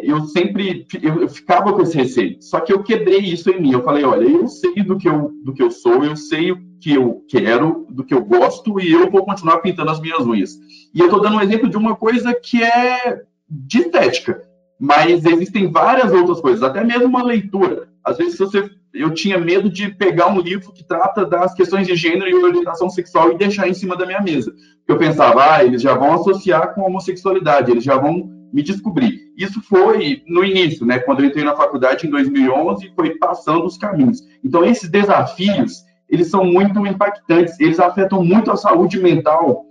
eu 0.02 0.24
sempre 0.26 0.86
eu, 1.02 1.28
ficava 1.28 1.72
com 1.72 1.82
esse 1.82 1.96
receio. 1.96 2.36
Só 2.40 2.60
que 2.60 2.72
eu 2.72 2.82
quebrei 2.82 3.18
isso 3.18 3.50
em 3.50 3.60
mim. 3.60 3.72
Eu 3.72 3.82
falei, 3.82 4.04
olha, 4.04 4.24
eu 4.24 4.46
sei 4.48 4.82
do 4.82 4.96
que 4.98 5.08
eu, 5.08 5.30
do 5.44 5.52
que 5.52 5.62
eu 5.62 5.70
sou, 5.70 6.04
eu 6.04 6.16
sei 6.16 6.52
o 6.52 6.58
que 6.80 6.92
eu 6.92 7.24
quero, 7.28 7.86
do 7.88 8.04
que 8.04 8.12
eu 8.12 8.24
gosto, 8.24 8.80
e 8.80 8.92
eu 8.92 9.10
vou 9.10 9.24
continuar 9.24 9.58
pintando 9.58 9.90
as 9.90 10.00
minhas 10.00 10.26
unhas. 10.26 10.58
E 10.92 10.98
eu 10.98 11.06
estou 11.06 11.20
dando 11.20 11.36
um 11.36 11.40
exemplo 11.40 11.68
de 11.68 11.76
uma 11.76 11.94
coisa 11.94 12.34
que 12.34 12.62
é 12.62 13.22
de 13.48 13.78
estética, 13.78 14.42
mas 14.80 15.24
existem 15.24 15.70
várias 15.70 16.12
outras 16.12 16.40
coisas, 16.40 16.62
até 16.62 16.82
mesmo 16.82 17.06
uma 17.06 17.22
leitura. 17.22 17.88
Às 18.04 18.18
vezes 18.18 18.36
você, 18.36 18.68
eu 18.92 19.14
tinha 19.14 19.38
medo 19.38 19.70
de 19.70 19.90
pegar 19.90 20.26
um 20.26 20.40
livro 20.40 20.72
que 20.72 20.82
trata 20.82 21.24
das 21.24 21.54
questões 21.54 21.86
de 21.86 21.94
gênero 21.94 22.28
e 22.28 22.34
orientação 22.34 22.90
sexual 22.90 23.30
e 23.30 23.38
deixar 23.38 23.68
em 23.68 23.74
cima 23.74 23.96
da 23.96 24.04
minha 24.04 24.20
mesa. 24.20 24.52
Eu 24.88 24.98
pensava, 24.98 25.54
ah, 25.54 25.64
eles 25.64 25.80
já 25.80 25.94
vão 25.94 26.14
associar 26.14 26.74
com 26.74 26.82
homossexualidade, 26.82 27.70
eles 27.70 27.84
já 27.84 27.96
vão 27.96 28.41
me 28.52 28.62
descobrir. 28.62 29.32
Isso 29.36 29.62
foi 29.62 30.22
no 30.26 30.44
início, 30.44 30.84
né, 30.84 30.98
quando 30.98 31.20
eu 31.20 31.26
entrei 31.26 31.44
na 31.44 31.56
faculdade 31.56 32.06
em 32.06 32.10
2011, 32.10 32.92
foi 32.94 33.16
passando 33.16 33.64
os 33.64 33.78
caminhos. 33.78 34.20
Então 34.44 34.64
esses 34.64 34.90
desafios, 34.90 35.82
eles 36.08 36.28
são 36.28 36.44
muito 36.44 36.86
impactantes, 36.86 37.58
eles 37.58 37.80
afetam 37.80 38.22
muito 38.22 38.50
a 38.50 38.56
saúde 38.56 39.00
mental 39.00 39.64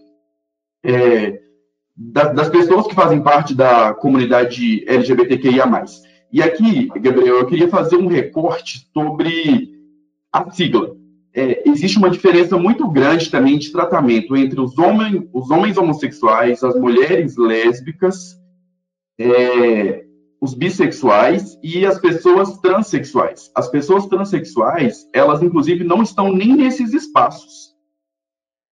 é, 0.83 1.39
das, 1.95 2.49
pessoas 2.49 2.87
que 2.87 2.95
fazem 2.95 3.21
parte 3.21 3.53
da 3.53 3.93
comunidade 3.93 4.83
LGBTQIA+. 4.87 5.85
E 6.31 6.41
aqui, 6.41 6.87
Gabriel, 6.99 7.37
eu 7.37 7.45
queria 7.45 7.67
fazer 7.67 7.97
um 7.97 8.07
recorte 8.07 8.87
sobre 8.93 9.69
a 10.31 10.49
sigla. 10.49 10.95
É, 11.33 11.69
existe 11.69 11.97
uma 11.97 12.09
diferença 12.09 12.57
muito 12.57 12.89
grande 12.89 13.29
também 13.29 13.57
de 13.57 13.71
tratamento 13.71 14.35
entre 14.35 14.59
os, 14.59 14.77
homens, 14.77 15.23
os 15.31 15.49
homens 15.49 15.77
homossexuais, 15.77 16.63
as 16.63 16.75
mulheres 16.75 17.37
lésbicas, 17.37 18.40
é, 19.21 20.05
os 20.41 20.53
bissexuais 20.53 21.57
e 21.61 21.85
as 21.85 21.99
pessoas 21.99 22.57
transexuais. 22.59 23.51
As 23.55 23.69
pessoas 23.69 24.07
transexuais, 24.07 25.07
elas 25.13 25.43
inclusive 25.43 25.83
não 25.83 26.01
estão 26.01 26.33
nem 26.33 26.55
nesses 26.55 26.93
espaços. 26.93 27.71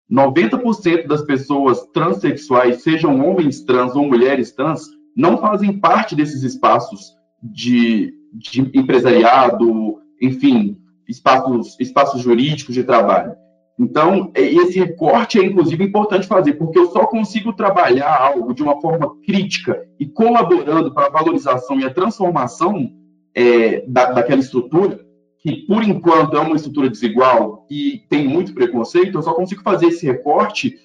90% 0.09 1.07
das 1.07 1.21
pessoas 1.23 1.85
transexuais, 1.93 2.81
sejam 2.81 3.27
homens 3.27 3.61
trans 3.63 3.95
ou 3.95 4.07
mulheres 4.07 4.53
trans, 4.53 4.83
não 5.13 5.37
fazem 5.37 5.77
parte 5.79 6.15
desses 6.15 6.43
espaços 6.43 7.13
de, 7.43 8.13
de 8.33 8.61
empresariado, 8.73 9.99
enfim, 10.21 10.77
espaços, 11.07 11.77
espaços 11.79 12.21
jurídicos 12.21 12.73
de 12.73 12.83
trabalho. 12.83 13.35
Então, 13.79 14.31
esse 14.33 14.79
recorte 14.79 15.39
é 15.39 15.45
inclusive 15.45 15.83
importante 15.83 16.25
fazer, 16.25 16.53
porque 16.53 16.79
eu 16.79 16.87
só 16.87 17.05
consigo 17.05 17.53
trabalhar 17.53 18.15
algo 18.19 18.53
de 18.53 18.63
uma 18.63 18.81
forma 18.81 19.15
crítica 19.23 19.87
e 19.99 20.05
colaborando 20.05 20.91
para 20.91 21.07
a 21.07 21.11
valorização 21.11 21.79
e 21.79 21.85
a 21.85 21.93
transformação 21.93 22.91
é, 23.35 23.85
da, 23.87 24.11
daquela 24.11 24.39
estrutura 24.39 25.05
que 25.39 25.65
por 25.65 25.83
enquanto 25.83 26.35
é 26.35 26.39
uma 26.39 26.55
estrutura 26.55 26.89
desigual 26.89 27.65
e 27.69 28.03
tem 28.09 28.27
muito 28.27 28.53
preconceito, 28.53 29.17
eu 29.17 29.21
só 29.21 29.33
consigo 29.33 29.61
fazer 29.61 29.87
esse 29.87 30.05
recorte, 30.05 30.75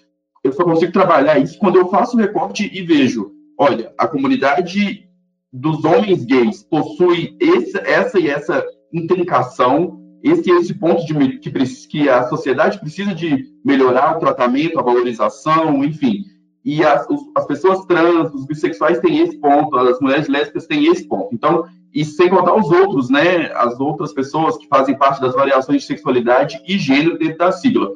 eu 0.44 0.52
só 0.52 0.64
consigo 0.64 0.92
trabalhar 0.92 1.38
isso 1.38 1.58
quando 1.58 1.76
eu 1.76 1.88
faço 1.88 2.16
o 2.16 2.20
recorte 2.20 2.70
e 2.72 2.82
vejo, 2.82 3.32
olha, 3.58 3.92
a 3.99 4.06
comunidade 4.06 5.08
dos 5.52 5.84
homens 5.84 6.25
gays 6.25 6.62
possui 6.62 7.37
esse, 7.40 7.78
essa 7.78 8.18
e 8.18 8.28
essa 8.28 8.64
intrincação, 8.92 10.01
esse 10.23 10.50
esse 10.50 10.75
ponto 10.75 11.05
de 11.05 11.38
que, 11.38 11.50
que 11.50 12.09
a 12.09 12.29
sociedade 12.29 12.79
precisa 12.79 13.14
de 13.14 13.47
melhorar 13.64 14.17
o 14.17 14.21
tratamento, 14.21 14.79
a 14.79 14.83
valorização, 14.83 15.85
enfim. 15.85 16.25
E 16.64 16.85
as, 16.85 17.07
as 17.37 17.47
pessoas 17.47 17.85
trans, 17.87 18.33
os 18.33 18.47
bissexuais 18.47 19.00
têm 19.00 19.19
esse 19.19 19.37
ponto, 19.38 19.76
as 19.76 19.99
mulheres 20.00 20.29
lésbicas 20.29 20.67
têm 20.67 20.87
esse 20.87 21.07
ponto. 21.09 21.35
Então, 21.35 21.64
e 21.93 22.05
sem 22.05 22.29
contar 22.29 22.55
os 22.55 22.71
outros, 22.71 23.11
né, 23.11 23.52
as 23.55 23.79
outras 23.81 24.12
pessoas 24.12 24.57
que 24.57 24.69
fazem 24.69 24.97
parte 24.97 25.21
das 25.21 25.35
variações 25.35 25.83
de 25.83 25.88
sexualidade 25.88 26.62
e 26.67 26.79
gênero 26.79 27.19
dentro 27.19 27.38
da 27.38 27.52
sigla. 27.52 27.91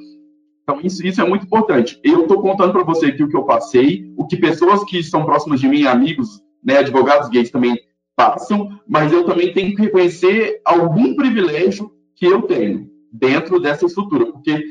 Então, 0.63 0.81
isso, 0.83 1.07
isso 1.07 1.21
é 1.21 1.25
muito 1.25 1.47
importante. 1.47 1.99
Eu 2.03 2.23
estou 2.23 2.43
contando 2.43 2.73
para 2.73 2.83
você 2.83 3.07
aqui 3.07 3.23
o 3.23 3.29
que 3.29 3.37
eu 3.37 3.45
passei, 3.45 4.13
o 4.17 4.27
que 4.27 4.37
pessoas 4.37 4.83
que 4.85 5.03
são 5.03 5.25
próximas 5.25 5.61
de 5.61 5.69
mim, 5.69 5.87
amigos, 5.87 6.43
né, 6.63 6.79
advogados 6.79 7.29
gays 7.29 7.51
também 7.51 7.79
passam, 8.17 8.81
mas 8.89 9.13
eu 9.13 9.25
também 9.25 9.53
tenho 9.53 9.77
que 9.77 9.83
reconhecer 9.83 10.61
algum 10.65 11.15
privilégio 11.15 11.93
que 12.17 12.27
eu 12.27 12.43
tenho 12.43 12.89
dentro 13.13 13.61
dessa 13.61 13.87
estrutura, 13.87 14.27
porque 14.33 14.65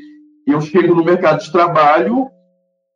eu 0.46 0.60
chego 0.60 0.94
no 0.94 1.04
mercado 1.04 1.42
de 1.42 1.50
trabalho 1.50 2.28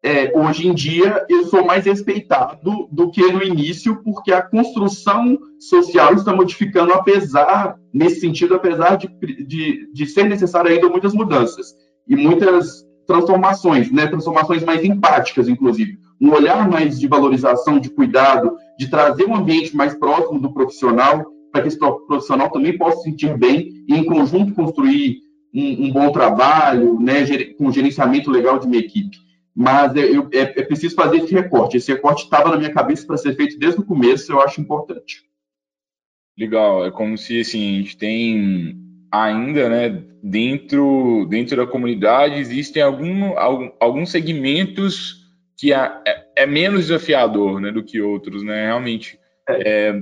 é, 0.02 0.32
hoje 0.34 0.66
em 0.66 0.74
dia 0.74 1.26
eu 1.28 1.44
sou 1.44 1.64
mais 1.64 1.84
respeitado 1.84 2.88
do 2.90 3.10
que 3.10 3.20
no 3.30 3.42
início, 3.42 4.02
porque 4.02 4.32
a 4.32 4.40
construção 4.40 5.38
social 5.58 6.14
está 6.14 6.34
modificando, 6.34 6.94
apesar, 6.94 7.76
nesse 7.92 8.20
sentido, 8.20 8.54
apesar 8.54 8.96
de, 8.96 9.08
de, 9.46 9.92
de 9.92 10.06
ser 10.06 10.24
necessário 10.24 10.70
ainda 10.70 10.88
muitas 10.88 11.12
mudanças 11.12 11.74
e 12.08 12.16
muitas 12.16 12.82
transformações, 13.06 13.90
né? 13.92 14.06
transformações 14.06 14.64
mais 14.64 14.82
empáticas, 14.82 15.48
inclusive. 15.48 15.98
Um 16.18 16.32
olhar 16.32 16.68
mais 16.68 16.98
de 16.98 17.06
valorização, 17.06 17.78
de 17.78 17.90
cuidado, 17.90 18.56
de 18.78 18.88
trazer 18.88 19.26
um 19.26 19.34
ambiente 19.34 19.76
mais 19.76 19.94
próximo 19.94 20.40
do 20.40 20.52
profissional, 20.52 21.26
para 21.50 21.62
que 21.62 21.68
esse 21.68 21.78
profissional 21.78 22.50
também 22.50 22.76
possa 22.76 22.98
se 22.98 23.04
sentir 23.04 23.36
bem 23.36 23.84
e, 23.88 23.94
em 23.94 24.04
conjunto, 24.04 24.54
construir 24.54 25.18
um, 25.54 25.86
um 25.86 25.92
bom 25.92 26.12
trabalho, 26.12 26.98
né? 27.00 27.24
com 27.58 27.66
um 27.66 27.72
gerenciamento 27.72 28.30
legal 28.30 28.58
de 28.58 28.66
uma 28.66 28.76
equipe 28.76 29.18
mas 29.54 29.94
é, 29.96 30.04
eu, 30.04 30.28
é, 30.32 30.40
é 30.40 30.62
preciso 30.62 30.94
fazer 30.94 31.18
esse 31.18 31.34
recorte. 31.34 31.76
Esse 31.76 31.92
recorte 31.92 32.24
estava 32.24 32.50
na 32.50 32.56
minha 32.56 32.72
cabeça 32.72 33.06
para 33.06 33.16
ser 33.16 33.34
feito 33.34 33.58
desde 33.58 33.80
o 33.80 33.84
começo, 33.84 34.32
eu 34.32 34.40
acho 34.40 34.60
importante. 34.60 35.22
Legal, 36.38 36.86
é 36.86 36.90
como 36.90 37.18
se 37.18 37.40
assim, 37.40 37.74
a 37.74 37.82
gente 37.82 37.96
tem 37.96 38.76
ainda, 39.12 39.68
né, 39.68 40.02
dentro, 40.22 41.26
dentro 41.28 41.56
da 41.56 41.66
comunidade, 41.66 42.38
existem 42.38 42.82
algum, 42.82 43.36
algum 43.36 43.70
alguns 43.80 44.10
segmentos 44.10 45.26
que 45.58 45.74
é, 45.74 45.92
é, 46.06 46.26
é, 46.36 46.46
menos 46.46 46.86
desafiador 46.86 47.60
né, 47.60 47.70
do 47.70 47.82
que 47.84 48.00
outros, 48.00 48.42
né, 48.42 48.66
realmente. 48.66 49.18
É. 49.48 50.00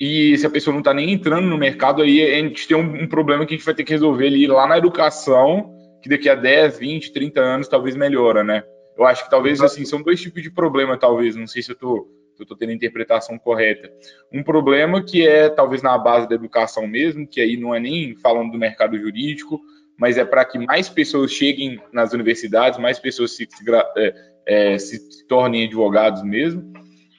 e 0.00 0.38
se 0.38 0.46
a 0.46 0.50
pessoa 0.50 0.72
não 0.72 0.80
está 0.80 0.94
nem 0.94 1.12
entrando 1.12 1.46
no 1.46 1.58
mercado, 1.58 2.02
aí 2.02 2.22
a 2.22 2.38
gente 2.38 2.68
tem 2.68 2.76
um, 2.76 3.02
um 3.02 3.08
problema 3.08 3.44
que 3.44 3.54
a 3.54 3.56
gente 3.56 3.66
vai 3.66 3.74
ter 3.74 3.84
que 3.84 3.92
resolver 3.92 4.26
ali 4.26 4.46
lá 4.46 4.66
na 4.66 4.78
educação, 4.78 5.74
que 6.00 6.08
daqui 6.08 6.28
a 6.28 6.34
10, 6.34 6.78
20, 6.78 7.12
30 7.12 7.40
anos 7.40 7.68
talvez 7.68 7.96
melhora, 7.96 8.44
né? 8.44 8.62
Eu 8.96 9.04
acho 9.04 9.24
que 9.24 9.30
talvez, 9.30 9.60
assim, 9.60 9.84
são 9.84 10.02
dois 10.02 10.20
tipos 10.20 10.42
de 10.42 10.50
problema, 10.50 10.98
talvez, 10.98 11.36
não 11.36 11.46
sei 11.46 11.62
se 11.62 11.70
eu 11.70 11.76
tô, 11.76 12.08
eu 12.38 12.46
tô 12.46 12.56
tendo 12.56 12.70
a 12.70 12.74
interpretação 12.74 13.38
correta. 13.38 13.90
Um 14.32 14.42
problema 14.42 15.04
que 15.04 15.26
é, 15.26 15.48
talvez, 15.48 15.82
na 15.82 15.96
base 15.96 16.28
da 16.28 16.34
educação 16.34 16.86
mesmo, 16.86 17.26
que 17.26 17.40
aí 17.40 17.56
não 17.56 17.74
é 17.74 17.80
nem 17.80 18.16
falando 18.16 18.52
do 18.52 18.58
mercado 18.58 18.98
jurídico, 18.98 19.60
mas 19.96 20.16
é 20.16 20.24
para 20.24 20.44
que 20.44 20.58
mais 20.58 20.88
pessoas 20.88 21.32
cheguem 21.32 21.80
nas 21.92 22.12
universidades, 22.12 22.78
mais 22.78 22.98
pessoas 22.98 23.32
se, 23.32 23.48
se, 23.50 23.64
é, 23.96 24.14
é, 24.46 24.78
se 24.78 25.26
tornem 25.26 25.66
advogados 25.66 26.22
mesmo. 26.22 26.72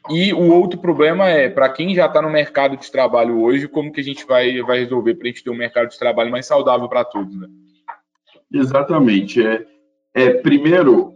E 0.09 0.33
o 0.33 0.51
outro 0.53 0.79
problema 0.79 1.29
é, 1.29 1.49
para 1.49 1.69
quem 1.69 1.93
já 1.93 2.07
está 2.07 2.21
no 2.21 2.29
mercado 2.29 2.75
de 2.75 2.91
trabalho 2.91 3.41
hoje, 3.41 3.67
como 3.67 3.91
que 3.91 4.01
a 4.01 4.03
gente 4.03 4.25
vai, 4.25 4.61
vai 4.61 4.79
resolver 4.79 5.15
para 5.15 5.25
a 5.25 5.31
gente 5.31 5.43
ter 5.43 5.51
um 5.51 5.55
mercado 5.55 5.89
de 5.89 5.99
trabalho 5.99 6.31
mais 6.31 6.47
saudável 6.47 6.89
para 6.89 7.05
todos, 7.05 7.35
né? 7.35 7.47
Exatamente. 8.51 9.45
É, 9.45 9.65
é, 10.13 10.33
primeiro, 10.33 11.13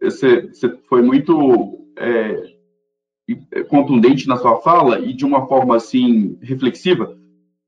você, 0.00 0.48
foi 0.88 1.02
muito 1.02 1.86
é, 1.98 2.42
contundente 3.68 4.26
na 4.26 4.36
sua 4.36 4.56
fala 4.60 4.98
e 5.00 5.12
de 5.12 5.24
uma 5.24 5.46
forma 5.46 5.76
assim 5.76 6.38
reflexiva, 6.40 7.14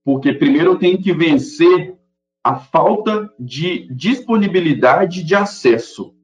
porque 0.04 0.32
primeiro 0.32 0.72
eu 0.72 0.78
tenho 0.78 1.00
que 1.00 1.12
vencer 1.12 1.94
a 2.42 2.56
falta 2.56 3.30
de 3.38 3.86
disponibilidade 3.94 5.22
de 5.22 5.34
acesso 5.34 6.14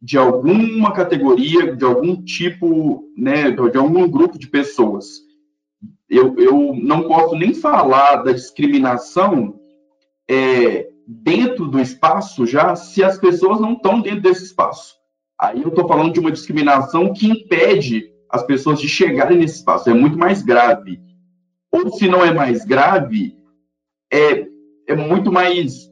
de 0.00 0.18
alguma 0.18 0.92
categoria, 0.92 1.74
de 1.74 1.84
algum 1.84 2.22
tipo, 2.22 3.04
né, 3.16 3.50
de 3.50 3.78
algum 3.78 4.08
grupo 4.08 4.38
de 4.38 4.48
pessoas. 4.48 5.06
Eu, 6.08 6.36
eu 6.38 6.74
não 6.74 7.08
posso 7.08 7.34
nem 7.34 7.54
falar 7.54 8.16
da 8.16 8.32
discriminação 8.32 9.58
é, 10.28 10.88
dentro 11.06 11.66
do 11.66 11.80
espaço 11.80 12.46
já 12.46 12.76
se 12.76 13.02
as 13.02 13.18
pessoas 13.18 13.60
não 13.60 13.72
estão 13.72 14.00
dentro 14.00 14.22
desse 14.22 14.44
espaço. 14.44 14.94
Aí 15.38 15.62
eu 15.62 15.68
estou 15.68 15.86
falando 15.86 16.12
de 16.12 16.20
uma 16.20 16.30
discriminação 16.30 17.12
que 17.12 17.26
impede 17.26 18.10
as 18.30 18.42
pessoas 18.44 18.80
de 18.80 18.88
chegarem 18.88 19.38
nesse 19.38 19.56
espaço. 19.56 19.90
É 19.90 19.94
muito 19.94 20.18
mais 20.18 20.42
grave. 20.42 21.00
Ou 21.70 21.90
se 21.92 22.08
não 22.08 22.24
é 22.24 22.32
mais 22.32 22.64
grave, 22.64 23.36
é, 24.12 24.46
é 24.86 24.96
muito 24.96 25.30
mais 25.30 25.90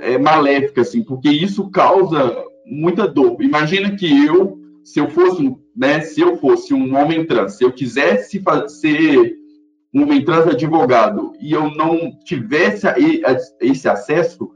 é, 0.00 0.18
maléfica, 0.18 0.82
assim, 0.82 1.02
porque 1.02 1.28
isso 1.28 1.70
causa 1.70 2.44
muita 2.66 3.06
dor. 3.06 3.42
Imagina 3.42 3.94
que 3.96 4.24
eu, 4.24 4.58
se 4.84 4.98
eu 4.98 5.08
fosse, 5.08 5.56
né, 5.76 6.00
se 6.00 6.20
eu 6.20 6.36
fosse 6.36 6.72
um 6.74 6.96
homem 6.96 7.24
trans, 7.26 7.54
se 7.54 7.64
eu 7.64 7.72
quisesse 7.72 8.42
ser 8.68 9.36
um 9.94 10.24
trans 10.24 10.46
advogado 10.46 11.32
e 11.40 11.52
eu 11.52 11.70
não 11.70 12.12
tivesse 12.24 12.86
esse 13.60 13.88
acesso, 13.88 14.50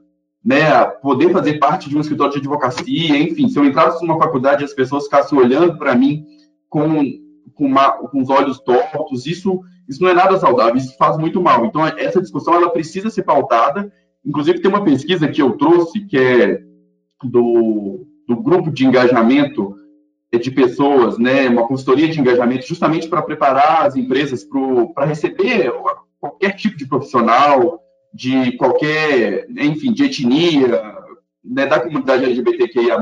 né, 0.44 0.68
a 0.68 0.86
poder 0.86 1.32
fazer 1.32 1.58
parte 1.58 1.88
de 1.88 1.96
um 1.96 2.00
escritório 2.00 2.32
de 2.32 2.38
advocacia, 2.38 3.18
enfim, 3.18 3.48
se 3.48 3.58
eu 3.58 3.64
entrasse 3.64 4.00
numa 4.00 4.18
faculdade 4.18 4.62
e 4.62 4.64
as 4.64 4.72
pessoas 4.72 5.04
ficassem 5.04 5.36
olhando 5.36 5.76
para 5.76 5.94
mim 5.94 6.24
com, 6.68 7.02
com, 7.52 7.66
uma, 7.66 7.92
com, 7.92 8.22
os 8.22 8.30
olhos 8.30 8.60
tortos, 8.60 9.26
isso, 9.26 9.60
isso 9.88 10.02
não 10.02 10.10
é 10.10 10.14
nada 10.14 10.38
saudável, 10.38 10.76
isso 10.76 10.96
faz 10.96 11.18
muito 11.18 11.42
mal. 11.42 11.66
Então, 11.66 11.84
essa 11.84 12.20
discussão 12.20 12.54
ela 12.54 12.70
precisa 12.70 13.10
ser 13.10 13.24
pautada. 13.24 13.92
Inclusive, 14.24 14.60
tem 14.60 14.70
uma 14.70 14.84
pesquisa 14.84 15.28
que 15.28 15.42
eu 15.42 15.52
trouxe, 15.52 16.06
que 16.06 16.16
é 16.16 16.60
do, 17.22 18.06
do 18.26 18.36
grupo 18.36 18.70
de 18.70 18.86
engajamento 18.86 19.74
de 20.38 20.50
pessoas, 20.50 21.18
né, 21.18 21.48
uma 21.48 21.66
consultoria 21.66 22.08
de 22.08 22.20
engajamento, 22.20 22.66
justamente 22.66 23.08
para 23.08 23.22
preparar 23.22 23.86
as 23.86 23.96
empresas 23.96 24.46
para 24.94 25.06
receber 25.06 25.72
qualquer 26.20 26.52
tipo 26.52 26.76
de 26.76 26.86
profissional, 26.86 27.80
de 28.12 28.52
qualquer, 28.56 29.46
enfim, 29.50 29.92
de 29.92 30.04
etnia, 30.04 30.94
né, 31.44 31.66
da 31.66 31.80
comunidade 31.80 32.24
LGBTQIA+, 32.24 33.00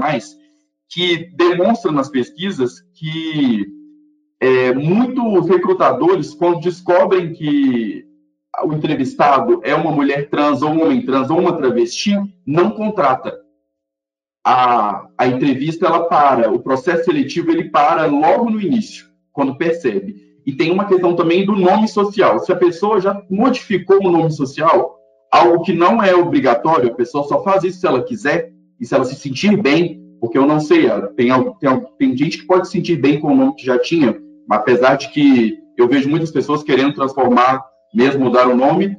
que 0.89 1.31
demonstram 1.35 1.93
nas 1.93 2.09
pesquisas 2.09 2.81
que 2.95 3.67
é, 4.41 4.73
muitos 4.75 5.49
recrutadores, 5.49 6.35
quando 6.35 6.61
descobrem 6.61 7.33
que 7.33 8.05
o 8.65 8.73
entrevistado 8.73 9.61
é 9.65 9.75
uma 9.75 9.91
mulher 9.91 10.29
trans, 10.29 10.63
ou 10.63 10.71
um 10.71 10.85
homem 10.85 11.05
trans, 11.05 11.31
ou 11.31 11.41
uma 11.41 11.57
travesti, 11.57 12.15
não 12.47 12.71
contrata. 12.71 13.44
A, 14.45 15.07
a 15.17 15.27
entrevista, 15.27 15.87
ela 15.87 16.07
para, 16.07 16.53
o 16.53 16.59
processo 16.59 17.05
seletivo, 17.05 17.51
ele 17.51 17.71
para 17.71 18.07
logo 18.07 18.51
no 18.51 18.61
início, 18.61 19.07
quando 19.33 19.57
percebe. 19.57 20.17
E 20.47 20.53
tem 20.53 20.71
uma 20.71 20.85
questão 20.85 21.17
também 21.17 21.47
do 21.47 21.57
nome 21.57 21.89
social. 21.89 22.39
Se 22.41 22.53
a 22.53 22.57
pessoa 22.57 23.01
já 23.01 23.23
modificou 23.31 23.99
o 24.05 24.11
nome 24.11 24.31
social, 24.31 24.99
algo 25.33 25.63
que 25.63 25.73
não 25.73 26.03
é 26.03 26.15
obrigatório, 26.15 26.91
a 26.91 26.95
pessoa 26.95 27.27
só 27.27 27.43
faz 27.43 27.65
isso 27.65 27.81
se 27.81 27.87
ela 27.87 28.03
quiser, 28.03 28.53
e 28.79 28.85
se 28.85 28.95
ela 28.95 29.05
se 29.05 29.15
sentir 29.15 29.57
bem, 29.61 30.03
porque 30.21 30.37
eu 30.37 30.47
não 30.47 30.61
sei, 30.61 30.89
tem, 31.17 31.29
tem, 31.59 31.87
tem 31.99 32.17
gente 32.17 32.39
que 32.39 32.47
pode 32.47 32.67
se 32.67 32.73
sentir 32.73 32.97
bem 32.97 33.21
com 33.21 33.33
o 33.33 33.37
nome 33.37 33.57
que 33.57 33.65
já 33.65 33.79
tinha, 33.79 34.17
apesar 34.51 34.97
de 34.97 35.09
que 35.11 35.59
eu 35.77 35.89
vejo 35.89 36.09
muitas 36.09 36.31
pessoas 36.31 36.63
querendo 36.63 36.95
transformar, 36.95 37.65
mesmo 37.95 38.25
mudar 38.25 38.49
o 38.49 38.57
nome, 38.57 38.97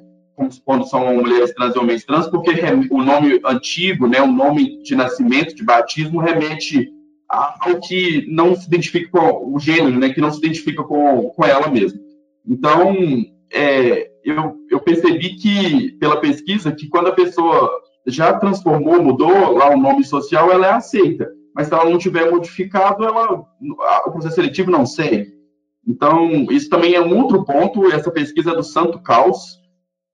quando 0.64 0.88
são 0.88 1.16
mulheres 1.16 1.54
trans 1.54 1.76
e 1.76 1.80
homens 1.80 2.04
trans, 2.04 2.28
porque 2.28 2.52
o 2.92 3.02
nome 3.02 3.40
antigo, 3.46 4.08
né, 4.08 4.22
o 4.22 4.32
nome 4.32 4.82
de 4.84 4.96
nascimento, 4.96 5.56
de 5.56 5.64
batismo, 5.64 6.20
remete 6.20 6.90
ao 7.30 7.80
que 7.80 8.26
não 8.30 8.56
se 8.56 8.68
identifica 8.68 9.10
com 9.10 9.54
o 9.54 9.60
gênero, 9.60 9.98
né, 9.98 10.10
que 10.10 10.22
não 10.22 10.32
se 10.32 10.40
identifica 10.40 10.84
com, 10.84 11.30
com 11.30 11.46
ela 11.46 11.70
mesma. 11.70 12.00
Então, 12.48 12.96
é, 13.52 14.10
eu, 14.24 14.56
eu 14.70 14.80
percebi 14.80 15.36
que, 15.36 15.94
pela 15.94 16.20
pesquisa, 16.20 16.72
que 16.72 16.88
quando 16.88 17.08
a 17.08 17.14
pessoa 17.14 17.72
já 18.06 18.34
transformou, 18.34 19.02
mudou 19.02 19.54
lá 19.54 19.70
o 19.72 19.80
nome 19.80 20.04
social, 20.04 20.52
ela 20.52 20.68
é 20.68 20.72
aceita. 20.72 21.30
Mas 21.56 21.68
se 21.68 21.74
ela 21.74 21.90
não 21.90 21.98
tiver 21.98 22.30
modificado, 22.30 23.06
ela, 23.06 23.46
o 24.06 24.12
processo 24.12 24.36
seletivo 24.36 24.70
não 24.70 24.86
segue. 24.86 25.34
Então, 25.88 26.48
isso 26.52 26.70
também 26.70 26.96
é 26.96 27.02
um 27.02 27.18
outro 27.18 27.46
ponto, 27.46 27.92
essa 27.92 28.12
pesquisa 28.12 28.52
é 28.52 28.56
do 28.56 28.64
Santo 28.64 29.02
Caos, 29.02 29.60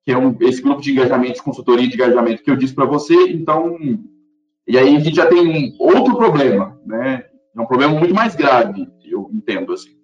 que 0.03 0.11
é 0.11 0.17
um, 0.17 0.35
esse 0.41 0.61
grupo 0.61 0.81
de 0.81 0.91
engajamento, 0.91 1.35
de 1.35 1.43
consultoria 1.43 1.87
de 1.87 1.93
engajamento 1.95 2.43
que 2.43 2.49
eu 2.49 2.55
disse 2.55 2.73
para 2.73 2.85
você. 2.85 3.13
Então, 3.29 3.77
e 4.67 4.77
aí 4.77 4.95
a 4.95 4.99
gente 4.99 5.15
já 5.15 5.27
tem 5.27 5.47
um 5.47 5.75
outro 5.79 6.15
problema, 6.15 6.79
né? 6.85 7.25
É 7.55 7.61
um 7.61 7.65
problema 7.65 7.97
muito 7.97 8.13
mais 8.13 8.35
grave, 8.35 8.87
eu 9.03 9.29
entendo 9.33 9.73
assim. 9.73 9.97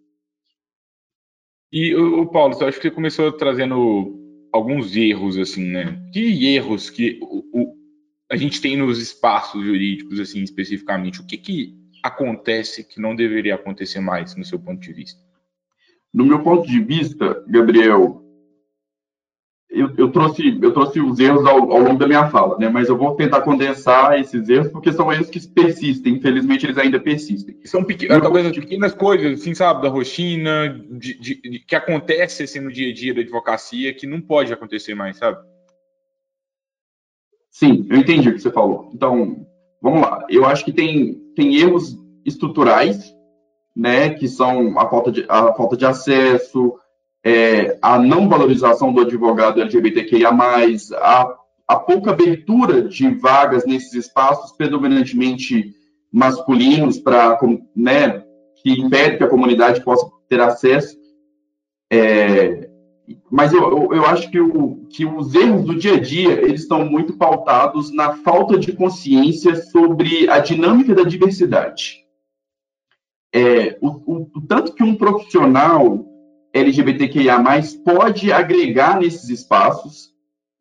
E 1.71 1.95
o 1.95 2.25
Paulo, 2.27 2.55
eu 2.59 2.67
acho 2.67 2.77
que 2.77 2.83
você 2.83 2.91
começou 2.91 3.31
trazendo 3.31 4.15
alguns 4.53 4.95
erros 4.95 5.37
assim, 5.37 5.65
né? 5.65 6.01
Que 6.13 6.55
erros 6.55 6.89
que 6.89 7.19
o, 7.21 7.43
o, 7.53 7.75
a 8.31 8.35
gente 8.35 8.61
tem 8.61 8.77
nos 8.77 8.99
espaços 8.99 9.63
jurídicos 9.63 10.19
assim 10.19 10.41
especificamente? 10.41 11.21
O 11.21 11.25
que 11.25 11.37
que 11.37 11.75
acontece 12.03 12.83
que 12.83 13.01
não 13.01 13.15
deveria 13.15 13.55
acontecer 13.55 13.99
mais 13.99 14.35
no 14.35 14.45
seu 14.45 14.59
ponto 14.59 14.79
de 14.79 14.93
vista? 14.93 15.19
No 16.13 16.25
meu 16.25 16.41
ponto 16.41 16.67
de 16.67 16.79
vista, 16.79 17.43
Gabriel, 17.47 18.23
eu, 19.77 19.93
eu, 19.97 20.11
trouxe, 20.11 20.57
eu 20.61 20.73
trouxe 20.73 20.99
os 20.99 21.19
erros 21.19 21.45
ao, 21.45 21.71
ao, 21.71 21.79
longo 21.79 21.97
da 21.97 22.07
minha 22.07 22.29
fala, 22.29 22.57
né? 22.57 22.67
mas 22.69 22.89
eu 22.89 22.97
vou 22.97 23.15
tentar 23.15 23.41
condensar 23.41 24.19
esses 24.19 24.49
erros, 24.49 24.69
porque 24.69 24.91
são 24.91 25.11
erros 25.11 25.29
que 25.29 25.45
persistem, 25.47 26.15
infelizmente 26.15 26.65
eles 26.65 26.77
ainda 26.77 26.99
persistem. 26.99 27.57
São 27.63 27.83
pequenas, 27.83 28.21
talvez 28.21 28.51
pequenas 28.51 28.93
coisas, 28.93 29.39
assim, 29.39 29.53
sabe, 29.53 29.81
da 29.81 29.89
rotina, 29.89 30.69
de, 30.91 31.19
de, 31.19 31.41
de, 31.41 31.59
que 31.59 31.75
acontece 31.75 32.43
assim, 32.43 32.59
no 32.59 32.71
dia 32.71 32.89
a 32.89 32.93
dia 32.93 33.13
da 33.13 33.21
advocacia, 33.21 33.93
que 33.93 34.07
não 34.07 34.19
pode 34.19 34.51
acontecer 34.51 34.95
mais, 34.95 35.17
sabe? 35.17 35.37
Sim, 37.51 37.85
eu 37.89 37.97
entendi 37.97 38.29
o 38.29 38.33
que 38.33 38.39
você 38.39 38.51
falou. 38.51 38.89
Então, 38.93 39.47
vamos 39.81 40.01
lá. 40.01 40.25
Eu 40.29 40.45
acho 40.45 40.63
que 40.63 40.71
tem, 40.71 41.15
tem 41.35 41.55
erros 41.55 41.97
estruturais, 42.25 43.15
né, 43.75 44.09
que 44.09 44.27
são 44.27 44.77
a 44.79 44.89
falta 44.89 45.11
de, 45.11 45.25
a 45.29 45.53
falta 45.53 45.77
de 45.77 45.85
acesso, 45.85 46.73
é, 47.23 47.77
a 47.81 47.99
não 47.99 48.29
valorização 48.29 48.93
do 48.93 49.01
advogado 49.01 49.61
LGBTQIA+, 49.61 50.29
a, 50.97 51.35
a 51.67 51.75
pouca 51.75 52.11
abertura 52.11 52.83
de 52.83 53.09
vagas 53.15 53.65
nesses 53.65 53.93
espaços 53.93 54.51
predominantemente 54.53 55.73
masculinos 56.11 56.97
para 56.97 57.37
né, 57.75 58.23
que 58.55 58.71
impede 58.71 59.17
que 59.17 59.23
a 59.23 59.29
comunidade 59.29 59.83
possa 59.83 60.09
ter 60.29 60.39
acesso. 60.39 60.97
É, 61.91 62.69
mas 63.29 63.53
eu, 63.53 63.93
eu, 63.93 64.05
acho 64.05 64.29
que, 64.29 64.39
o, 64.39 64.85
que 64.89 65.05
os 65.05 65.33
erros 65.33 65.65
do 65.65 65.75
dia 65.75 65.95
a 65.95 65.99
dia 65.99 66.31
eles 66.41 66.61
estão 66.61 66.85
muito 66.85 67.17
pautados 67.17 67.93
na 67.93 68.17
falta 68.17 68.57
de 68.57 68.73
consciência 68.73 69.55
sobre 69.55 70.29
a 70.29 70.39
dinâmica 70.39 70.93
da 70.93 71.03
diversidade. 71.03 72.05
É, 73.33 73.77
o, 73.81 73.87
o, 73.87 74.31
o 74.35 74.41
tanto 74.41 74.73
que 74.73 74.83
um 74.83 74.95
profissional 74.95 76.05
LGBTQIA+, 76.57 77.43
pode 77.85 78.31
agregar 78.31 78.99
nesses 78.99 79.29
espaços 79.29 80.09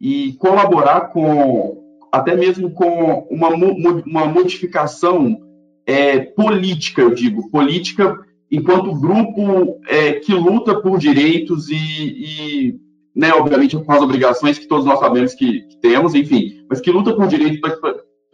e 0.01 0.35
colaborar 0.35 1.13
com, 1.13 1.83
até 2.13 2.37
mesmo 2.37 2.71
com 2.71 3.27
uma, 3.31 3.49
uma 3.49 4.27
modificação 4.27 5.41
é, 5.87 6.19
política, 6.19 7.03
eu 7.03 7.15
digo, 7.15 7.51
política 7.51 8.19
enquanto 8.51 8.99
grupo 8.99 9.81
é, 9.89 10.13
que 10.13 10.33
luta 10.33 10.81
por 10.81 10.99
direitos 10.99 11.69
e, 11.69 11.77
e, 11.77 12.81
né, 13.15 13.33
obviamente 13.33 13.77
com 13.77 13.93
as 13.93 14.03
obrigações 14.03 14.59
que 14.59 14.69
todos 14.69 14.85
nós 14.85 15.01
sabemos 15.01 15.35
que, 15.35 15.63
que 15.63 15.77
temos, 15.79 16.15
enfim, 16.15 16.65
mas 16.69 16.81
que 16.81 16.91
luta 16.91 17.15
por 17.15 17.27
direitos, 17.27 17.61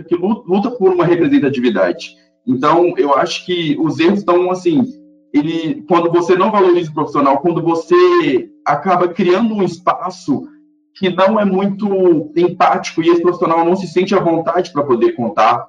que 0.06 0.14
luta 0.14 0.70
por 0.70 0.92
uma 0.92 1.04
representatividade. 1.04 2.10
Então, 2.46 2.94
eu 2.96 3.14
acho 3.14 3.46
que 3.46 3.76
os 3.78 4.00
erros 4.00 4.20
estão, 4.20 4.50
assim, 4.50 4.82
ele, 5.32 5.82
quando 5.88 6.10
você 6.10 6.36
não 6.36 6.50
valoriza 6.50 6.90
o 6.90 6.94
profissional, 6.94 7.40
quando 7.40 7.62
você 7.62 8.50
acaba 8.66 9.08
criando 9.08 9.54
um 9.54 9.62
espaço 9.62 10.46
que 10.94 11.08
não 11.08 11.40
é 11.40 11.44
muito 11.44 12.30
empático 12.36 13.02
e 13.02 13.08
esse 13.08 13.22
profissional 13.22 13.64
não 13.64 13.74
se 13.74 13.86
sente 13.86 14.14
à 14.14 14.20
vontade 14.20 14.70
para 14.72 14.84
poder 14.84 15.12
contar 15.12 15.66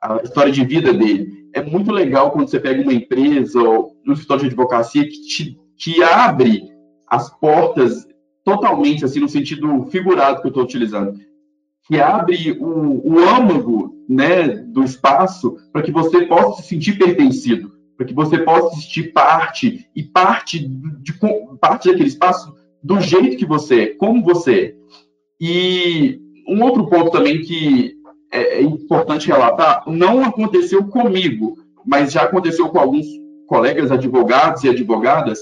a 0.00 0.22
história 0.22 0.52
de 0.52 0.64
vida 0.64 0.92
dele. 0.92 1.48
É 1.52 1.62
muito 1.62 1.90
legal 1.90 2.30
quando 2.30 2.48
você 2.48 2.60
pega 2.60 2.80
uma 2.80 2.92
empresa 2.92 3.60
ou 3.60 3.96
um 4.06 4.12
escritório 4.12 4.42
de 4.42 4.48
advocacia 4.48 5.02
que 5.02 5.20
te, 5.26 5.58
te 5.76 6.02
abre 6.02 6.62
as 7.08 7.28
portas 7.38 8.06
totalmente, 8.44 9.04
assim, 9.04 9.18
no 9.18 9.28
sentido 9.28 9.86
figurado 9.86 10.40
que 10.40 10.46
eu 10.46 10.50
estou 10.50 10.62
utilizando, 10.62 11.18
que 11.88 12.00
abre 12.00 12.52
o, 12.60 13.14
o 13.14 13.18
âmago 13.18 13.96
né, 14.08 14.48
do 14.48 14.84
espaço 14.84 15.56
para 15.72 15.82
que 15.82 15.90
você 15.90 16.24
possa 16.26 16.62
se 16.62 16.68
sentir 16.68 16.96
pertencido 16.96 17.75
para 17.96 18.06
que 18.06 18.14
você 18.14 18.38
possa 18.38 18.68
assistir 18.68 19.12
parte 19.12 19.88
e 19.94 20.02
parte 20.02 20.58
de, 20.68 21.12
parte 21.60 21.88
daquele 21.88 22.08
espaço 22.08 22.54
do 22.82 23.00
jeito 23.00 23.36
que 23.36 23.46
você 23.46 23.82
é, 23.82 23.86
como 23.94 24.22
você 24.22 24.60
é. 24.60 24.74
E 25.40 26.20
um 26.46 26.62
outro 26.62 26.86
ponto 26.88 27.10
também 27.10 27.40
que 27.40 27.94
é, 28.30 28.58
é 28.58 28.62
importante 28.62 29.28
relatar, 29.28 29.82
não 29.86 30.22
aconteceu 30.24 30.84
comigo, 30.84 31.56
mas 31.84 32.12
já 32.12 32.22
aconteceu 32.22 32.68
com 32.68 32.78
alguns 32.78 33.06
colegas 33.46 33.90
advogados 33.90 34.62
e 34.64 34.68
advogadas, 34.68 35.38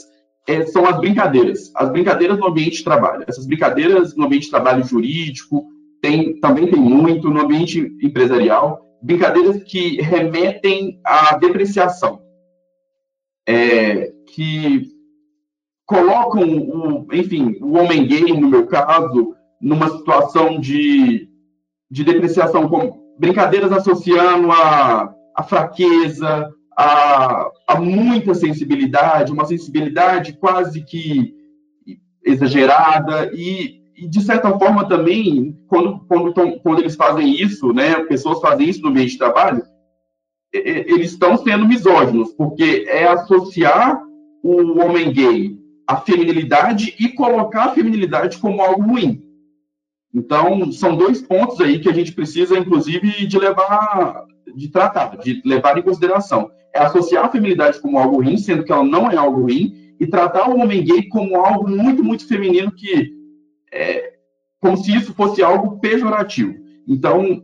é, 0.47 0.64
são 0.67 0.87
as 0.87 0.99
brincadeiras. 0.99 1.73
As 1.75 1.90
brincadeiras 1.90 2.38
no 2.38 2.47
ambiente 2.47 2.79
de 2.79 2.85
trabalho. 2.85 3.25
Essas 3.27 3.47
brincadeiras 3.47 4.14
no 4.14 4.27
ambiente 4.27 4.45
de 4.45 4.51
trabalho 4.51 4.85
jurídico, 4.85 5.67
tem, 6.01 6.38
também 6.38 6.67
tem 6.67 6.79
muito 6.79 7.31
no 7.31 7.40
ambiente 7.40 7.97
empresarial, 8.03 8.81
brincadeiras 9.03 9.62
que 9.64 10.01
remetem 10.03 11.01
à 11.05 11.37
depreciação 11.37 12.24
é, 13.46 14.12
que 14.35 14.88
colocam, 15.87 16.42
o, 16.42 17.07
enfim, 17.12 17.59
o 17.61 17.76
homem 17.78 18.07
gay, 18.07 18.33
no 18.33 18.48
meu 18.48 18.66
caso, 18.66 19.35
numa 19.61 19.88
situação 19.88 20.59
de, 20.59 21.28
de 21.90 22.04
depreciação, 22.04 22.68
com 22.68 23.04
brincadeiras 23.18 23.72
associando 23.72 24.50
a, 24.50 25.14
a 25.37 25.42
fraqueza, 25.42 26.50
a, 26.76 27.48
a 27.68 27.80
muita 27.80 28.35
sensibilidade, 28.35 29.33
uma 29.33 29.44
sensibilidade 29.44 30.33
quase 30.35 30.85
que 30.85 31.35
exagerada 32.24 33.30
e, 33.35 33.83
e 33.96 34.09
de 34.09 34.20
certa 34.22 34.59
forma 34.59 34.88
também 34.88 35.57
quando, 35.68 36.00
quando, 36.07 36.33
quando 36.61 36.78
eles 36.80 36.96
fazem 36.96 37.40
isso, 37.40 37.72
né, 37.72 37.96
pessoas 38.04 38.40
fazem 38.40 38.68
isso 38.68 38.83
no 38.83 38.90
meio 38.90 39.09
de 39.09 39.18
trabalho, 39.18 39.62
eles 40.55 41.11
estão 41.11 41.37
sendo 41.37 41.67
misóginos, 41.67 42.33
porque 42.33 42.87
é 42.88 43.07
associar 43.09 44.01
o 44.43 44.79
homem 44.79 45.12
gay 45.12 45.59
à 45.87 45.97
feminilidade 45.97 46.95
e 46.99 47.09
colocar 47.09 47.64
a 47.64 47.73
feminilidade 47.73 48.38
como 48.38 48.62
algo 48.62 48.83
ruim. 48.83 49.23
Então, 50.14 50.71
são 50.71 50.97
dois 50.97 51.21
pontos 51.21 51.61
aí 51.61 51.81
que 51.81 51.88
a 51.88 51.93
gente 51.93 52.12
precisa, 52.12 52.57
inclusive, 52.57 53.27
de 53.27 53.37
levar, 53.37 54.25
de 54.55 54.69
tratar, 54.69 55.17
de 55.17 55.43
levar 55.45 55.77
em 55.77 55.83
consideração. 55.83 56.49
É 56.73 56.79
associar 56.79 57.25
a 57.25 57.31
feminilidade 57.31 57.81
como 57.81 57.99
algo 57.99 58.23
ruim, 58.23 58.37
sendo 58.37 58.62
que 58.62 58.73
ela 58.73 58.85
não 58.85 59.11
é 59.11 59.17
algo 59.17 59.43
ruim, 59.43 59.75
e 59.99 60.07
tratar 60.07 60.49
o 60.49 60.59
homem 60.61 60.85
gay 60.85 61.09
como 61.09 61.37
algo 61.37 61.69
muito, 61.69 62.05
muito 62.05 62.29
feminino, 62.29 62.71
que 62.71 63.12
é 63.73 64.14
como 64.61 64.77
se 64.77 64.95
isso 64.95 65.12
fosse 65.14 65.43
algo 65.43 65.81
pejorativo. 65.81 66.55
Então, 66.87 67.43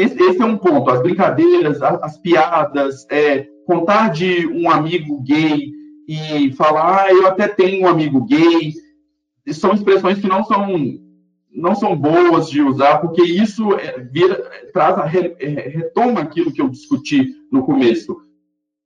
é, 0.00 0.04
esse 0.04 0.40
é 0.40 0.44
um 0.44 0.56
ponto. 0.56 0.90
As 0.90 1.02
brincadeiras, 1.02 1.82
as, 1.82 2.02
as 2.02 2.18
piadas, 2.18 3.06
é, 3.10 3.46
contar 3.66 4.10
de 4.10 4.46
um 4.46 4.70
amigo 4.70 5.22
gay 5.22 5.70
e 6.08 6.52
falar, 6.52 7.04
ah, 7.04 7.12
eu 7.12 7.26
até 7.26 7.48
tenho 7.48 7.84
um 7.84 7.88
amigo 7.88 8.24
gay, 8.24 8.72
são 9.52 9.72
expressões 9.72 10.18
que 10.18 10.28
não 10.28 10.44
são 10.44 10.68
não 11.54 11.74
são 11.74 11.94
boas 11.94 12.48
de 12.48 12.62
usar, 12.62 12.98
porque 12.98 13.22
isso 13.22 13.74
é, 13.74 13.98
vira, 13.98 14.50
traz 14.72 14.96
a, 14.98 15.04
é, 15.06 15.68
retoma 15.68 16.20
aquilo 16.20 16.50
que 16.50 16.62
eu 16.62 16.68
discuti 16.68 17.30
no 17.52 17.62
começo 17.62 18.16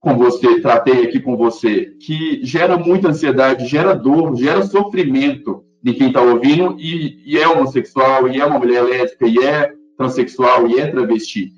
com 0.01 0.17
você, 0.17 0.61
tratei 0.61 1.05
aqui 1.05 1.21
com 1.21 1.37
você, 1.37 1.97
que 2.01 2.45
gera 2.45 2.77
muita 2.77 3.09
ansiedade, 3.09 3.67
gera 3.67 3.95
dor, 3.95 4.37
gera 4.37 4.63
sofrimento 4.63 5.65
de 5.83 5.95
quem 5.95 6.09
está 6.09 6.21
ouvindo 6.21 6.77
e, 6.79 7.23
e, 7.25 7.39
é 7.39 7.47
homossexual, 7.49 8.29
e 8.29 8.41
é 8.41 8.45
uma 8.45 8.59
mulher 8.59 8.83
lésbica, 8.83 9.27
e 9.27 9.39
é 9.39 9.73
transexual, 9.97 10.67
e 10.69 10.79
é 10.79 10.87
travesti. 10.87 11.53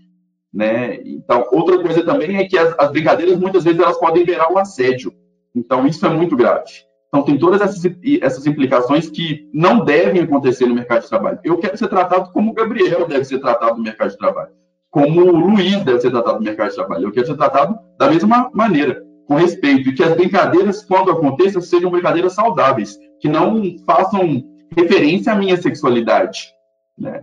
Né? 0.52 1.00
Então, 1.04 1.46
outra 1.52 1.80
coisa 1.80 2.04
também 2.04 2.36
é 2.36 2.44
que 2.46 2.56
as, 2.56 2.74
as 2.78 2.90
brincadeiras, 2.90 3.38
muitas 3.38 3.64
vezes, 3.64 3.80
elas 3.80 3.98
podem 3.98 4.24
virar 4.24 4.52
um 4.52 4.58
assédio. 4.58 5.12
Então, 5.54 5.86
isso 5.86 6.04
é 6.06 6.08
muito 6.08 6.36
grave. 6.36 6.70
Então, 7.08 7.22
tem 7.22 7.38
todas 7.38 7.60
essas, 7.60 7.82
essas 8.20 8.46
implicações 8.46 9.08
que 9.08 9.48
não 9.52 9.84
devem 9.84 10.22
acontecer 10.22 10.66
no 10.66 10.74
mercado 10.74 11.02
de 11.02 11.08
trabalho. 11.08 11.38
Eu 11.42 11.58
quero 11.58 11.76
ser 11.76 11.88
tratado 11.88 12.30
como 12.32 12.50
o 12.50 12.54
Gabriel 12.54 13.06
deve 13.06 13.24
ser 13.24 13.38
tratado 13.38 13.76
no 13.76 13.82
mercado 13.82 14.10
de 14.10 14.18
trabalho, 14.18 14.50
como 14.90 15.22
o 15.22 15.36
Luiz 15.36 15.82
deve 15.84 16.00
ser 16.00 16.10
tratado 16.10 16.38
no 16.38 16.44
mercado 16.44 16.68
de 16.68 16.74
trabalho. 16.76 17.04
Eu 17.04 17.12
quero 17.12 17.26
ser 17.26 17.36
tratado 17.36 17.78
da 17.98 18.10
mesma 18.10 18.50
maneira, 18.52 19.02
com 19.26 19.34
respeito, 19.36 19.88
e 19.88 19.94
que 19.94 20.02
as 20.02 20.14
brincadeiras, 20.14 20.84
quando 20.84 21.10
aconteçam, 21.10 21.62
sejam 21.62 21.90
brincadeiras 21.90 22.34
saudáveis, 22.34 22.98
que 23.20 23.28
não 23.28 23.62
façam 23.86 24.44
referência 24.76 25.32
à 25.32 25.36
minha 25.36 25.56
sexualidade. 25.56 26.52
Né? 26.96 27.22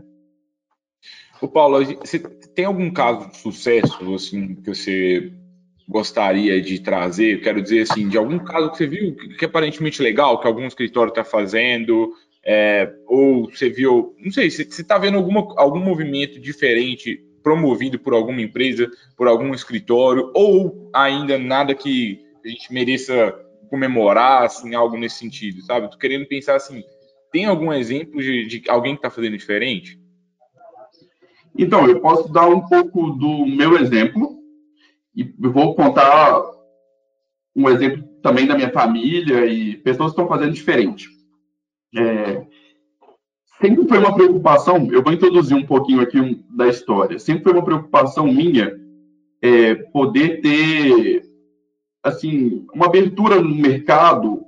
Ô 1.45 1.47
Paulo, 1.47 1.85
você 1.85 2.17
tem 2.55 2.65
algum 2.65 2.89
caso 2.89 3.29
de 3.29 3.37
sucesso 3.37 4.15
assim, 4.15 4.55
que 4.55 4.67
você 4.67 5.31
gostaria 5.87 6.59
de 6.59 6.79
trazer? 6.79 7.39
Quero 7.41 7.61
dizer 7.61 7.81
assim, 7.81 8.09
de 8.09 8.17
algum 8.17 8.39
caso 8.39 8.71
que 8.71 8.77
você 8.77 8.87
viu 8.87 9.15
que 9.15 9.45
é 9.45 9.47
aparentemente 9.47 10.01
legal, 10.01 10.41
que 10.41 10.47
algum 10.47 10.65
escritório 10.65 11.09
está 11.09 11.23
fazendo, 11.23 12.11
é, 12.43 12.91
ou 13.05 13.47
você 13.47 13.69
viu, 13.69 14.15
não 14.17 14.31
sei, 14.31 14.49
você 14.49 14.63
está 14.63 14.97
vendo 14.97 15.17
alguma, 15.17 15.53
algum 15.55 15.79
movimento 15.79 16.39
diferente 16.39 17.23
promovido 17.43 17.99
por 17.99 18.15
alguma 18.15 18.41
empresa, 18.41 18.89
por 19.15 19.27
algum 19.27 19.53
escritório, 19.53 20.31
ou 20.33 20.89
ainda 20.95 21.37
nada 21.37 21.75
que 21.75 22.25
a 22.43 22.47
gente 22.47 22.73
mereça 22.73 23.39
comemorar, 23.69 24.45
assim, 24.45 24.73
algo 24.73 24.97
nesse 24.97 25.19
sentido, 25.19 25.61
sabe? 25.61 25.91
Tô 25.91 25.97
querendo 25.99 26.25
pensar 26.25 26.55
assim, 26.55 26.83
tem 27.31 27.45
algum 27.45 27.71
exemplo 27.71 28.19
de, 28.19 28.47
de 28.47 28.63
alguém 28.67 28.93
que 28.95 28.97
está 28.99 29.11
fazendo 29.11 29.37
diferente? 29.37 30.03
Então, 31.57 31.87
eu 31.87 31.99
posso 32.01 32.31
dar 32.31 32.47
um 32.47 32.61
pouco 32.61 33.11
do 33.11 33.45
meu 33.45 33.77
exemplo, 33.77 34.37
e 35.15 35.23
vou 35.39 35.75
contar 35.75 36.43
um 37.55 37.69
exemplo 37.69 38.03
também 38.21 38.45
da 38.45 38.55
minha 38.55 38.71
família 38.71 39.45
e 39.45 39.77
pessoas 39.77 40.11
que 40.11 40.19
estão 40.19 40.27
fazendo 40.27 40.53
diferente. 40.53 41.09
É, 41.95 42.45
sempre 43.61 43.87
foi 43.87 43.97
uma 43.97 44.13
preocupação, 44.13 44.91
eu 44.91 45.01
vou 45.01 45.13
introduzir 45.13 45.55
um 45.55 45.65
pouquinho 45.65 46.01
aqui 46.01 46.43
da 46.49 46.67
história, 46.67 47.17
sempre 47.17 47.43
foi 47.43 47.53
uma 47.53 47.63
preocupação 47.63 48.27
minha 48.27 48.75
é, 49.41 49.75
poder 49.75 50.41
ter 50.41 51.23
assim 52.03 52.65
uma 52.73 52.87
abertura 52.87 53.39
no 53.39 53.55
mercado 53.55 54.43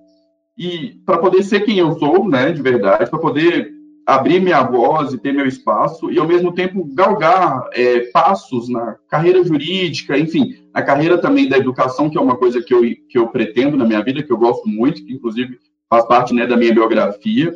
e 0.57 0.99
para 1.05 1.19
poder 1.19 1.43
ser 1.43 1.61
quem 1.61 1.77
eu 1.77 1.97
sou, 1.97 2.27
né, 2.27 2.51
de 2.51 2.61
verdade, 2.61 3.09
para 3.09 3.19
poder 3.19 3.71
abrir 4.07 4.39
minha 4.39 4.63
voz 4.63 5.11
e 5.11 5.17
ter 5.17 5.33
meu 5.33 5.45
espaço 5.45 6.09
e, 6.09 6.17
ao 6.17 6.25
mesmo 6.25 6.53
tempo, 6.53 6.85
galgar 6.93 7.67
é, 7.73 8.09
passos 8.11 8.69
na 8.69 8.95
carreira 9.09 9.43
jurídica, 9.43 10.17
enfim, 10.17 10.55
na 10.73 10.81
carreira 10.81 11.17
também 11.17 11.49
da 11.49 11.57
educação, 11.57 12.09
que 12.09 12.17
é 12.17 12.21
uma 12.21 12.37
coisa 12.37 12.63
que 12.63 12.73
eu, 12.73 12.81
que 12.81 13.17
eu 13.17 13.27
pretendo 13.27 13.75
na 13.75 13.83
minha 13.83 14.01
vida, 14.01 14.23
que 14.23 14.31
eu 14.31 14.37
gosto 14.37 14.65
muito, 14.69 15.05
que, 15.05 15.11
inclusive, 15.11 15.59
faz 15.89 16.07
parte 16.07 16.33
né, 16.33 16.47
da 16.47 16.55
minha 16.55 16.73
biografia. 16.73 17.53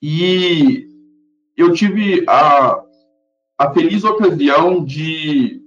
E 0.00 0.86
eu 1.56 1.72
tive 1.72 2.24
a, 2.28 2.80
a 3.58 3.72
feliz 3.72 4.04
ocasião 4.04 4.84
de 4.84 5.60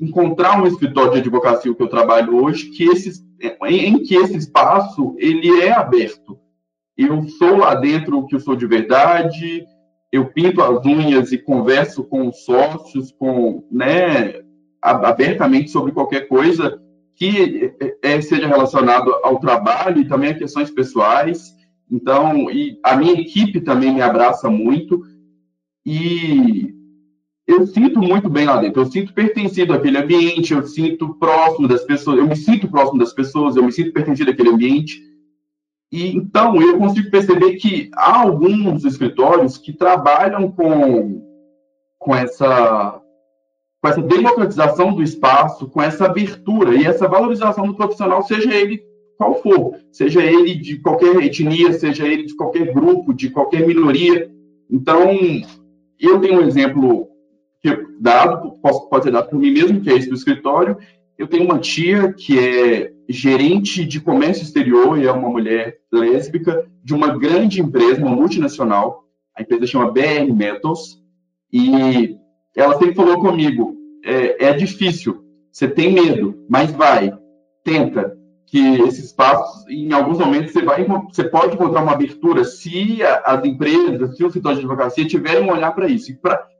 encontrar 0.00 0.62
um 0.62 0.66
escritório 0.66 1.12
de 1.12 1.18
advocacia 1.18 1.74
que 1.74 1.82
eu 1.82 1.88
trabalho 1.88 2.42
hoje, 2.42 2.70
que 2.70 2.84
esse, 2.84 3.22
em, 3.68 3.86
em 3.86 4.02
que 4.02 4.14
esse 4.14 4.34
espaço 4.34 5.14
ele 5.18 5.60
é 5.60 5.72
aberto 5.72 6.38
eu 6.96 7.28
sou 7.28 7.56
lá 7.56 7.74
dentro 7.74 8.18
o 8.18 8.26
que 8.26 8.34
eu 8.34 8.40
sou 8.40 8.56
de 8.56 8.66
verdade, 8.66 9.64
eu 10.12 10.26
pinto 10.26 10.62
as 10.62 10.84
unhas 10.84 11.32
e 11.32 11.38
converso 11.38 12.04
com 12.04 12.28
os 12.28 12.44
sócios, 12.44 13.12
com, 13.12 13.66
né, 13.70 14.40
abertamente 14.80 15.70
sobre 15.70 15.92
qualquer 15.92 16.28
coisa 16.28 16.80
que 17.14 17.72
é, 17.80 18.14
é, 18.14 18.20
seja 18.20 18.46
relacionado 18.46 19.10
ao 19.22 19.40
trabalho 19.40 20.00
e 20.00 20.08
também 20.08 20.30
a 20.30 20.38
questões 20.38 20.70
pessoais. 20.70 21.54
Então, 21.90 22.50
e 22.50 22.78
a 22.84 22.96
minha 22.96 23.14
equipe 23.14 23.60
também 23.60 23.92
me 23.92 24.02
abraça 24.02 24.50
muito 24.50 25.02
e 25.84 26.74
eu 27.46 27.66
sinto 27.66 28.00
muito 28.00 28.28
bem 28.28 28.44
lá 28.44 28.60
dentro. 28.60 28.82
Eu 28.82 28.86
sinto 28.86 29.14
pertencido 29.14 29.72
àquele 29.72 29.98
ambiente, 29.98 30.52
eu 30.52 30.66
sinto 30.66 31.14
próximo 31.14 31.68
das 31.68 31.84
pessoas, 31.84 32.18
eu 32.18 32.26
me 32.26 32.36
sinto 32.36 32.68
próximo 32.68 32.98
das 32.98 33.12
pessoas, 33.12 33.56
eu 33.56 33.62
me 33.62 33.72
sinto 33.72 33.92
pertencido 33.92 34.30
àquele 34.30 34.50
ambiente. 34.50 35.00
E 35.92 36.16
então 36.16 36.60
eu 36.60 36.78
consigo 36.78 37.10
perceber 37.10 37.56
que 37.56 37.90
há 37.94 38.22
alguns 38.22 38.84
escritórios 38.84 39.56
que 39.56 39.72
trabalham 39.72 40.50
com, 40.50 41.22
com 41.98 42.14
essa 42.14 43.00
com 43.80 43.88
essa 43.88 44.02
democratização 44.02 44.92
do 44.92 45.02
espaço, 45.02 45.68
com 45.68 45.80
essa 45.80 46.06
abertura 46.06 46.74
e 46.74 46.84
essa 46.84 47.06
valorização 47.06 47.66
do 47.66 47.74
profissional, 47.74 48.22
seja 48.22 48.52
ele 48.52 48.82
qual 49.16 49.40
for, 49.42 49.76
seja 49.92 50.22
ele 50.22 50.54
de 50.54 50.78
qualquer 50.78 51.16
etnia, 51.22 51.72
seja 51.72 52.06
ele 52.06 52.24
de 52.24 52.34
qualquer 52.34 52.72
grupo, 52.72 53.14
de 53.14 53.30
qualquer 53.30 53.66
minoria. 53.66 54.30
Então, 54.70 55.10
eu 55.98 56.20
tenho 56.20 56.40
um 56.40 56.46
exemplo 56.46 57.08
que 57.62 57.86
dado, 57.98 58.52
posso, 58.60 58.88
pode 58.88 59.04
ser 59.04 59.10
dado 59.10 59.30
por 59.30 59.38
mim 59.38 59.52
mesmo, 59.52 59.80
que 59.80 59.90
é 59.90 59.94
esse 59.94 60.08
do 60.08 60.14
escritório. 60.14 60.76
Eu 61.18 61.26
tenho 61.26 61.44
uma 61.44 61.58
tia 61.58 62.12
que 62.12 62.38
é 62.38 62.92
gerente 63.08 63.84
de 63.84 64.00
comércio 64.00 64.42
exterior 64.42 64.98
e 64.98 65.06
é 65.06 65.12
uma 65.12 65.30
mulher 65.30 65.78
lésbica 65.90 66.66
de 66.84 66.94
uma 66.94 67.16
grande 67.16 67.60
empresa, 67.60 68.04
uma 68.04 68.14
multinacional. 68.14 69.04
A 69.34 69.42
empresa 69.42 69.66
chama 69.66 69.90
BR 69.90 70.32
Metals. 70.34 71.02
E 71.52 72.16
ela 72.54 72.78
sempre 72.78 72.94
falou 72.94 73.20
comigo: 73.20 73.74
é, 74.04 74.46
é 74.46 74.52
difícil, 74.52 75.24
você 75.50 75.66
tem 75.68 75.92
medo, 75.92 76.44
mas 76.48 76.70
vai, 76.72 77.12
tenta. 77.64 78.16
Que 78.48 78.80
esses 78.82 79.12
passos, 79.12 79.68
em 79.68 79.92
alguns 79.92 80.18
momentos, 80.18 80.52
você, 80.52 80.62
vai, 80.62 80.84
você 80.84 81.24
pode 81.24 81.54
encontrar 81.54 81.82
uma 81.82 81.90
abertura 81.90 82.44
se 82.44 83.00
as 83.24 83.44
empresas, 83.44 84.16
se 84.16 84.22
o 84.22 84.30
setor 84.30 84.52
de 84.52 84.60
advocacia 84.60 85.04
tiverem 85.04 85.42
um 85.42 85.50
olhar 85.50 85.72
para 85.72 85.88
isso. 85.88 86.12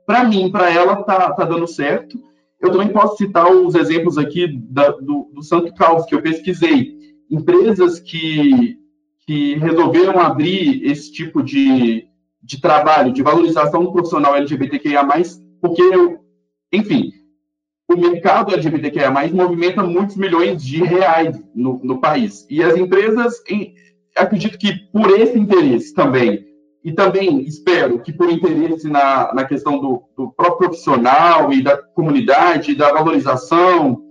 Para 0.05 0.25
mim, 0.25 0.51
para 0.51 0.69
ela, 0.69 0.97
tá, 1.03 1.31
tá 1.31 1.45
dando 1.45 1.65
certo 1.65 2.19
eu 2.59 2.71
também 2.71 2.89
posso 2.89 3.17
citar 3.17 3.51
os 3.51 3.75
exemplos 3.75 4.17
aqui 4.17 4.47
da, 4.47 4.89
do, 4.89 5.29
do 5.33 5.43
Santo 5.43 5.73
Caos, 5.75 6.05
que 6.05 6.15
eu 6.15 6.21
pesquisei. 6.21 6.97
Empresas 7.29 7.99
que, 7.99 8.77
que 9.25 9.55
resolveram 9.55 10.19
abrir 10.19 10.83
esse 10.83 11.11
tipo 11.11 11.43
de, 11.43 12.07
de 12.41 12.59
trabalho, 12.59 13.13
de 13.13 13.21
valorização 13.21 13.83
do 13.83 13.91
profissional 13.91 14.35
LGBTQIA+, 14.35 15.05
porque, 15.61 15.83
enfim, 16.73 17.11
o 17.87 17.95
mercado 17.95 18.53
LGBTQIA+, 18.53 19.11
movimenta 19.31 19.83
muitos 19.83 20.15
milhões 20.15 20.63
de 20.63 20.83
reais 20.83 21.39
no, 21.53 21.79
no 21.83 22.01
país. 22.01 22.47
E 22.49 22.63
as 22.63 22.75
empresas, 22.75 23.35
em, 23.47 23.75
acredito 24.15 24.57
que 24.57 24.73
por 24.91 25.11
esse 25.11 25.37
interesse 25.37 25.93
também, 25.93 26.46
e 26.87 26.93
também 26.93 27.41
espero 27.41 27.99
que, 27.99 28.13
por 28.13 28.31
interesse 28.31 28.87
na, 28.87 29.33
na 29.33 29.43
questão 29.43 29.77
do, 29.77 30.03
do 30.15 30.31
próprio 30.31 30.69
profissional 30.69 31.51
e 31.51 31.61
da 31.61 31.75
comunidade, 31.75 32.75
da 32.75 32.93
valorização, 32.93 34.05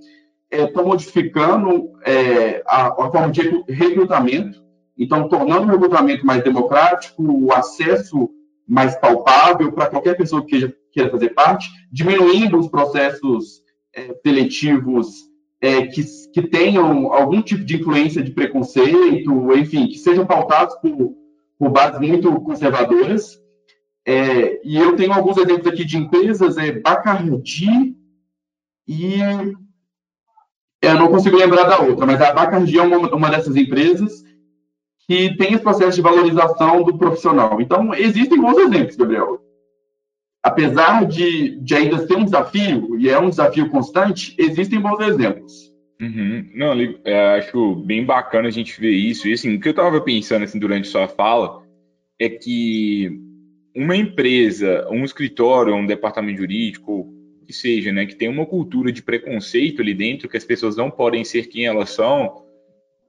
estão 0.52 0.82
é, 0.82 0.86
modificando 0.86 1.92
é, 2.04 2.62
a, 2.66 2.88
a, 2.88 3.10
forma 3.10 3.30
de 3.30 3.64
recrutamento, 3.66 4.62
então, 4.94 5.26
tornando 5.26 5.68
o 5.68 5.70
recrutamento 5.70 6.26
mais 6.26 6.44
democrático, 6.44 7.22
o 7.22 7.50
acesso 7.50 8.28
mais 8.68 8.94
palpável 8.96 9.72
para 9.72 9.86
qualquer 9.86 10.14
pessoa 10.14 10.42
que 10.42 10.48
queira, 10.48 10.76
queira, 10.92 11.10
fazer 11.10 11.30
parte, 11.30 11.70
diminuindo 11.90 12.58
os 12.58 12.68
processos 12.68 13.62
é, 13.94 14.14
seletivos 14.22 15.08
é, 15.62 15.86
que, 15.86 16.02
que 16.30 16.42
tenham 16.42 17.10
algum 17.10 17.40
tipo 17.40 17.64
de 17.64 17.76
influência 17.76 18.22
de 18.22 18.32
preconceito, 18.32 19.56
enfim, 19.56 19.86
que 19.86 19.96
sejam 19.96 20.26
pautados 20.26 20.74
por 20.74 21.16
por 21.58 21.70
bases 21.70 22.00
muito 22.00 22.32
conservadoras. 22.40 23.40
É, 24.06 24.60
e 24.64 24.76
eu 24.76 24.94
tenho 24.94 25.12
alguns 25.12 25.36
exemplos 25.36 25.66
aqui 25.66 25.84
de 25.84 25.96
empresas, 25.96 26.56
é 26.56 26.72
Bacardi, 26.72 27.96
e 28.86 29.18
eu 30.80 30.94
não 30.94 31.08
consigo 31.08 31.36
lembrar 31.36 31.64
da 31.64 31.80
outra, 31.80 32.06
mas 32.06 32.20
a 32.20 32.32
Bacardi 32.32 32.78
é 32.78 32.82
uma, 32.82 33.12
uma 33.12 33.30
dessas 33.30 33.56
empresas 33.56 34.24
que 35.08 35.36
tem 35.36 35.54
esse 35.54 35.62
processo 35.62 35.96
de 35.96 36.02
valorização 36.02 36.82
do 36.82 36.96
profissional. 36.96 37.60
Então, 37.60 37.94
existem 37.94 38.40
bons 38.40 38.58
exemplos, 38.58 38.96
Gabriel. 38.96 39.40
Apesar 40.42 41.04
de, 41.06 41.60
de 41.60 41.74
ainda 41.74 42.06
ser 42.06 42.16
um 42.16 42.24
desafio, 42.24 42.98
e 42.98 43.08
é 43.08 43.18
um 43.18 43.30
desafio 43.30 43.68
constante, 43.70 44.34
existem 44.38 44.80
bons 44.80 45.00
exemplos. 45.00 45.72
Uhum. 46.00 46.50
Não, 46.54 46.72
é, 47.04 47.38
acho 47.38 47.74
bem 47.76 48.04
bacana 48.04 48.48
a 48.48 48.50
gente 48.50 48.78
ver 48.80 48.90
isso. 48.90 49.26
E 49.26 49.32
assim, 49.32 49.56
o 49.56 49.60
que 49.60 49.68
eu 49.68 49.70
estava 49.70 50.00
pensando 50.00 50.42
assim, 50.42 50.58
durante 50.58 50.88
sua 50.88 51.08
fala 51.08 51.62
é 52.18 52.28
que 52.28 53.10
uma 53.74 53.96
empresa, 53.96 54.88
um 54.90 55.04
escritório, 55.04 55.74
um 55.74 55.86
departamento 55.86 56.38
jurídico, 56.38 57.12
que 57.46 57.52
seja, 57.52 57.92
né, 57.92 58.06
que 58.06 58.16
tem 58.16 58.28
uma 58.28 58.44
cultura 58.44 58.90
de 58.90 59.02
preconceito 59.02 59.80
ali 59.80 59.94
dentro, 59.94 60.28
que 60.28 60.36
as 60.36 60.44
pessoas 60.44 60.76
não 60.76 60.90
podem 60.90 61.24
ser 61.24 61.46
quem 61.46 61.66
elas 61.66 61.90
são, 61.90 62.44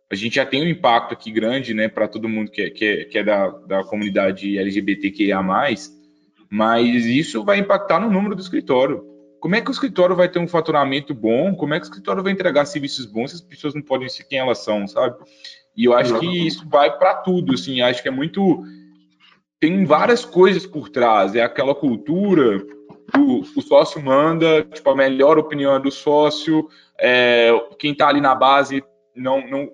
a 0.10 0.16
gente 0.16 0.36
já 0.36 0.46
tem 0.46 0.62
um 0.62 0.70
impacto 0.70 1.14
aqui 1.14 1.32
grande, 1.32 1.74
né, 1.74 1.90
para 1.90 2.08
todo 2.08 2.30
mundo 2.30 2.52
que 2.52 2.62
é, 2.62 2.70
que 2.70 2.86
é, 2.86 3.04
que 3.06 3.18
é 3.18 3.24
da, 3.24 3.50
da 3.50 3.84
comunidade 3.84 4.58
LGBTQIA+, 4.58 5.42
mas 6.50 7.06
isso 7.06 7.44
vai 7.44 7.60
impactar 7.60 8.00
no 8.00 8.10
número 8.10 8.36
do 8.36 8.42
escritório. 8.42 9.04
Como 9.40 9.56
é 9.56 9.62
que 9.62 9.70
o 9.70 9.72
escritório 9.72 10.16
vai 10.16 10.30
ter 10.30 10.40
um 10.40 10.48
faturamento 10.48 11.14
bom? 11.14 11.56
Como 11.56 11.74
é 11.74 11.80
que 11.80 11.86
o 11.86 11.90
escritório 11.90 12.24
vai 12.24 12.32
entregar 12.32 12.66
serviços 12.66 13.06
bons 13.06 13.32
se 13.32 13.36
as 13.36 13.42
pessoas 13.42 13.74
não 13.74 13.82
podem 13.82 14.10
ser 14.10 14.24
quem 14.24 14.40
elas 14.40 14.60
são, 14.60 14.88
sabe? 14.88 15.16
E 15.76 15.86
eu 15.86 15.94
acho 15.94 16.20
que 16.20 16.48
isso 16.48 16.68
vai 16.68 16.98
para 16.98 17.14
tudo, 17.16 17.54
assim, 17.54 17.82
acho 17.82 18.02
que 18.02 18.08
é 18.08 18.12
muito 18.12 18.64
tem 19.60 19.86
várias 19.86 20.24
coisas 20.24 20.66
por 20.68 20.90
trás, 20.90 21.34
é 21.34 21.42
aquela 21.42 21.74
cultura 21.74 22.64
o, 23.16 23.42
o 23.56 23.62
sócio 23.62 24.02
manda, 24.02 24.64
tipo, 24.64 24.90
a 24.90 24.96
melhor 24.96 25.38
opinião 25.38 25.76
é 25.76 25.80
do 25.80 25.92
sócio, 25.92 26.68
é, 27.00 27.52
quem 27.80 27.92
está 27.92 28.08
ali 28.10 28.20
na 28.20 28.36
base 28.36 28.84
não, 29.16 29.48
não 29.48 29.72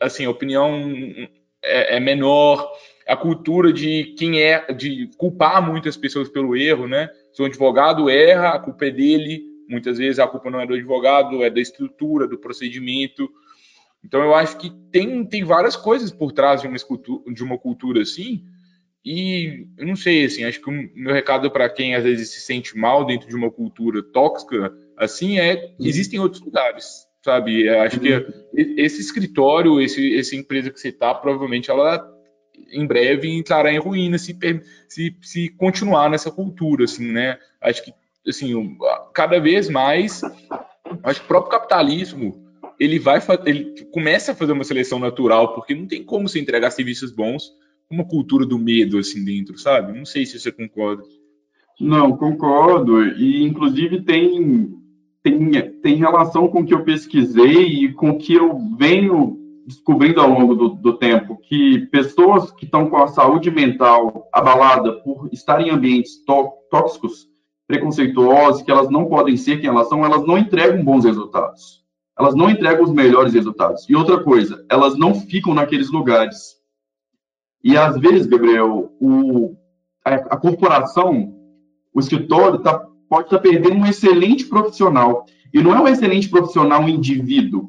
assim, 0.00 0.26
a 0.26 0.30
opinião 0.30 0.74
é, 1.62 1.96
é, 1.96 2.00
menor, 2.00 2.70
a 3.06 3.16
cultura 3.16 3.72
de 3.72 4.14
quem 4.18 4.40
é, 4.40 4.72
de 4.72 5.10
culpar 5.16 5.62
muitas 5.62 5.96
pessoas 5.96 6.28
pelo 6.28 6.56
erro, 6.56 6.86
né? 6.86 7.08
Se 7.34 7.42
o 7.42 7.46
advogado 7.46 8.08
erra, 8.08 8.50
a 8.50 8.58
culpa 8.60 8.86
é 8.86 8.90
dele, 8.90 9.42
muitas 9.68 9.98
vezes 9.98 10.20
a 10.20 10.26
culpa 10.26 10.50
não 10.50 10.60
é 10.60 10.66
do 10.66 10.74
advogado, 10.74 11.42
é 11.42 11.50
da 11.50 11.60
estrutura, 11.60 12.28
do 12.28 12.38
procedimento. 12.38 13.28
Então 14.04 14.22
eu 14.22 14.34
acho 14.34 14.56
que 14.56 14.70
tem, 14.92 15.24
tem 15.26 15.42
várias 15.42 15.74
coisas 15.74 16.12
por 16.12 16.30
trás 16.30 16.62
de 16.62 16.68
uma, 16.68 16.76
de 17.34 17.42
uma 17.42 17.58
cultura 17.58 18.02
assim, 18.02 18.44
e 19.04 19.66
eu 19.76 19.86
não 19.86 19.96
sei, 19.96 20.24
assim, 20.24 20.44
acho 20.44 20.60
que 20.62 20.70
o 20.70 20.90
meu 20.94 21.12
recado 21.12 21.50
para 21.50 21.68
quem 21.68 21.94
às 21.94 22.04
vezes 22.04 22.30
se 22.30 22.40
sente 22.40 22.78
mal 22.78 23.04
dentro 23.04 23.28
de 23.28 23.34
uma 23.34 23.50
cultura 23.50 24.02
tóxica, 24.02 24.72
assim, 24.96 25.38
é 25.38 25.74
existem 25.80 26.20
outros 26.20 26.40
lugares, 26.40 27.06
sabe? 27.22 27.68
Acho 27.68 27.98
que 27.98 28.14
uhum. 28.14 28.44
esse 28.54 29.00
escritório, 29.00 29.80
esse, 29.80 30.16
essa 30.16 30.36
empresa 30.36 30.70
que 30.70 30.80
você 30.80 30.88
está, 30.88 31.12
provavelmente 31.12 31.70
ela 31.70 32.13
em 32.72 32.86
breve 32.86 33.28
entrará 33.30 33.72
em 33.72 33.78
ruína 33.78 34.18
se, 34.18 34.36
se, 34.88 35.16
se 35.20 35.48
continuar 35.50 36.10
nessa 36.10 36.30
cultura, 36.30 36.84
assim, 36.84 37.10
né? 37.10 37.38
Acho 37.60 37.84
que, 37.84 37.92
assim, 38.26 38.76
cada 39.12 39.38
vez 39.38 39.68
mais, 39.68 40.22
acho 41.02 41.20
que 41.20 41.26
o 41.26 41.28
próprio 41.28 41.52
capitalismo 41.52 42.44
ele 42.78 42.98
vai 42.98 43.20
ele 43.46 43.86
começa 43.92 44.32
a 44.32 44.34
fazer 44.34 44.52
uma 44.52 44.64
seleção 44.64 44.98
natural, 44.98 45.54
porque 45.54 45.74
não 45.74 45.86
tem 45.86 46.02
como 46.02 46.28
você 46.28 46.40
entregar 46.40 46.70
serviços 46.70 47.12
bons 47.12 47.52
uma 47.90 48.04
cultura 48.04 48.44
do 48.44 48.58
medo 48.58 48.98
assim 48.98 49.24
dentro, 49.24 49.58
sabe? 49.58 49.96
Não 49.96 50.04
sei 50.04 50.26
se 50.26 50.38
você 50.38 50.50
concorda. 50.50 51.02
Não, 51.80 52.16
concordo. 52.16 53.02
E 53.04 53.42
inclusive 53.44 54.02
tem 54.02 54.74
tem, 55.22 55.50
tem 55.80 55.96
relação 55.96 56.48
com 56.48 56.60
o 56.60 56.66
que 56.66 56.74
eu 56.74 56.84
pesquisei 56.84 57.84
e 57.84 57.92
com 57.92 58.10
o 58.10 58.18
que 58.18 58.34
eu 58.34 58.58
venho 58.76 59.38
descobrindo 59.66 60.20
ao 60.20 60.28
longo 60.28 60.54
do, 60.54 60.68
do 60.70 60.98
tempo, 60.98 61.38
que 61.38 61.86
pessoas 61.86 62.50
que 62.52 62.64
estão 62.64 62.88
com 62.88 62.96
a 62.98 63.08
saúde 63.08 63.50
mental 63.50 64.28
abalada 64.32 64.92
por 65.00 65.28
estar 65.32 65.60
em 65.60 65.70
ambientes 65.70 66.22
tóxicos, 66.70 67.28
preconceituosos, 67.66 68.62
que 68.62 68.70
elas 68.70 68.90
não 68.90 69.06
podem 69.06 69.36
ser 69.36 69.60
quem 69.60 69.70
elas 69.70 69.88
são, 69.88 70.04
elas 70.04 70.26
não 70.26 70.36
entregam 70.36 70.84
bons 70.84 71.04
resultados. 71.04 71.82
Elas 72.18 72.34
não 72.34 72.48
entregam 72.48 72.84
os 72.84 72.92
melhores 72.92 73.32
resultados. 73.34 73.88
E 73.88 73.96
outra 73.96 74.22
coisa, 74.22 74.64
elas 74.70 74.96
não 74.96 75.14
ficam 75.14 75.54
naqueles 75.54 75.90
lugares. 75.90 76.54
E 77.62 77.76
às 77.76 77.98
vezes, 77.98 78.26
Gabriel, 78.26 78.92
o, 79.00 79.56
a, 80.04 80.14
a 80.14 80.36
corporação, 80.36 81.34
o 81.92 81.98
escritório, 81.98 82.60
tá, 82.60 82.78
pode 83.08 83.26
estar 83.26 83.38
tá 83.38 83.42
perdendo 83.42 83.76
um 83.76 83.86
excelente 83.86 84.44
profissional. 84.44 85.24
E 85.52 85.62
não 85.62 85.74
é 85.74 85.80
um 85.80 85.88
excelente 85.88 86.28
profissional 86.28 86.82
um 86.82 86.88
indivíduo. 86.88 87.68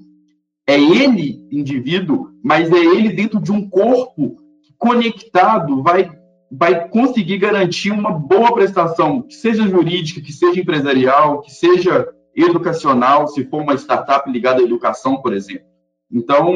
É 0.67 0.79
ele, 0.79 1.47
indivíduo, 1.51 2.31
mas 2.43 2.71
é 2.71 2.77
ele 2.77 3.09
dentro 3.09 3.39
de 3.39 3.51
um 3.51 3.69
corpo 3.69 4.37
conectado, 4.77 5.83
vai, 5.83 6.09
vai 6.51 6.89
conseguir 6.89 7.37
garantir 7.37 7.91
uma 7.91 8.11
boa 8.11 8.53
prestação, 8.53 9.21
que 9.21 9.35
seja 9.35 9.67
jurídica, 9.67 10.21
que 10.21 10.33
seja 10.33 10.59
empresarial, 10.59 11.41
que 11.41 11.51
seja 11.51 12.07
educacional, 12.35 13.27
se 13.27 13.45
for 13.45 13.61
uma 13.61 13.75
startup 13.75 14.29
ligada 14.29 14.61
à 14.61 14.63
educação, 14.63 15.21
por 15.21 15.33
exemplo. 15.33 15.65
Então, 16.11 16.53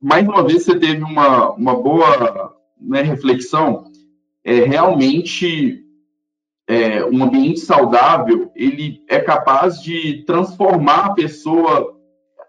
mais 0.00 0.26
uma 0.26 0.42
vez 0.42 0.64
você 0.64 0.78
teve 0.78 1.02
uma, 1.02 1.52
uma 1.52 1.80
boa 1.80 2.56
né, 2.80 3.02
reflexão. 3.02 3.84
É, 4.44 4.64
realmente, 4.64 5.84
é, 6.66 7.04
um 7.04 7.22
ambiente 7.22 7.60
saudável, 7.60 8.50
ele 8.56 9.04
é 9.08 9.20
capaz 9.20 9.80
de 9.80 10.24
transformar 10.24 11.06
a 11.06 11.14
pessoa 11.14 11.91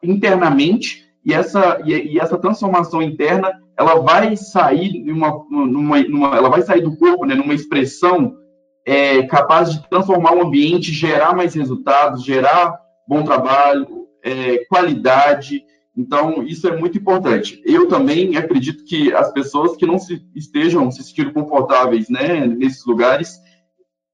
internamente 0.04 1.04
e 1.26 1.34
essa, 1.34 1.82
e, 1.86 2.14
e 2.14 2.20
essa 2.20 2.38
transformação 2.38 3.02
interna, 3.02 3.52
ela 3.78 3.96
vai 4.02 4.36
sair 4.36 5.04
numa, 5.04 5.46
numa, 5.50 6.02
numa, 6.02 6.36
ela 6.36 6.50
vai 6.50 6.62
sair 6.62 6.82
do 6.82 6.98
corpo, 6.98 7.26
né, 7.26 7.34
numa 7.34 7.54
expressão 7.54 8.36
é, 8.86 9.24
capaz 9.24 9.72
de 9.72 9.90
transformar 9.90 10.36
o 10.36 10.46
ambiente, 10.46 10.92
gerar 10.92 11.36
mais 11.36 11.54
resultados, 11.54 12.24
gerar 12.24 12.78
bom 13.08 13.24
trabalho, 13.24 14.08
é, 14.24 14.66
qualidade, 14.66 15.64
então, 15.96 16.42
isso 16.44 16.68
é 16.68 16.76
muito 16.76 16.98
importante. 16.98 17.62
Eu 17.64 17.88
também 17.88 18.36
acredito 18.36 18.84
que 18.84 19.14
as 19.14 19.32
pessoas 19.32 19.78
que 19.78 19.86
não 19.86 20.00
se, 20.00 20.26
estejam 20.36 20.90
se 20.90 21.04
sentindo 21.04 21.32
confortáveis 21.32 22.10
né, 22.10 22.48
nesses 22.48 22.84
lugares, 22.86 23.40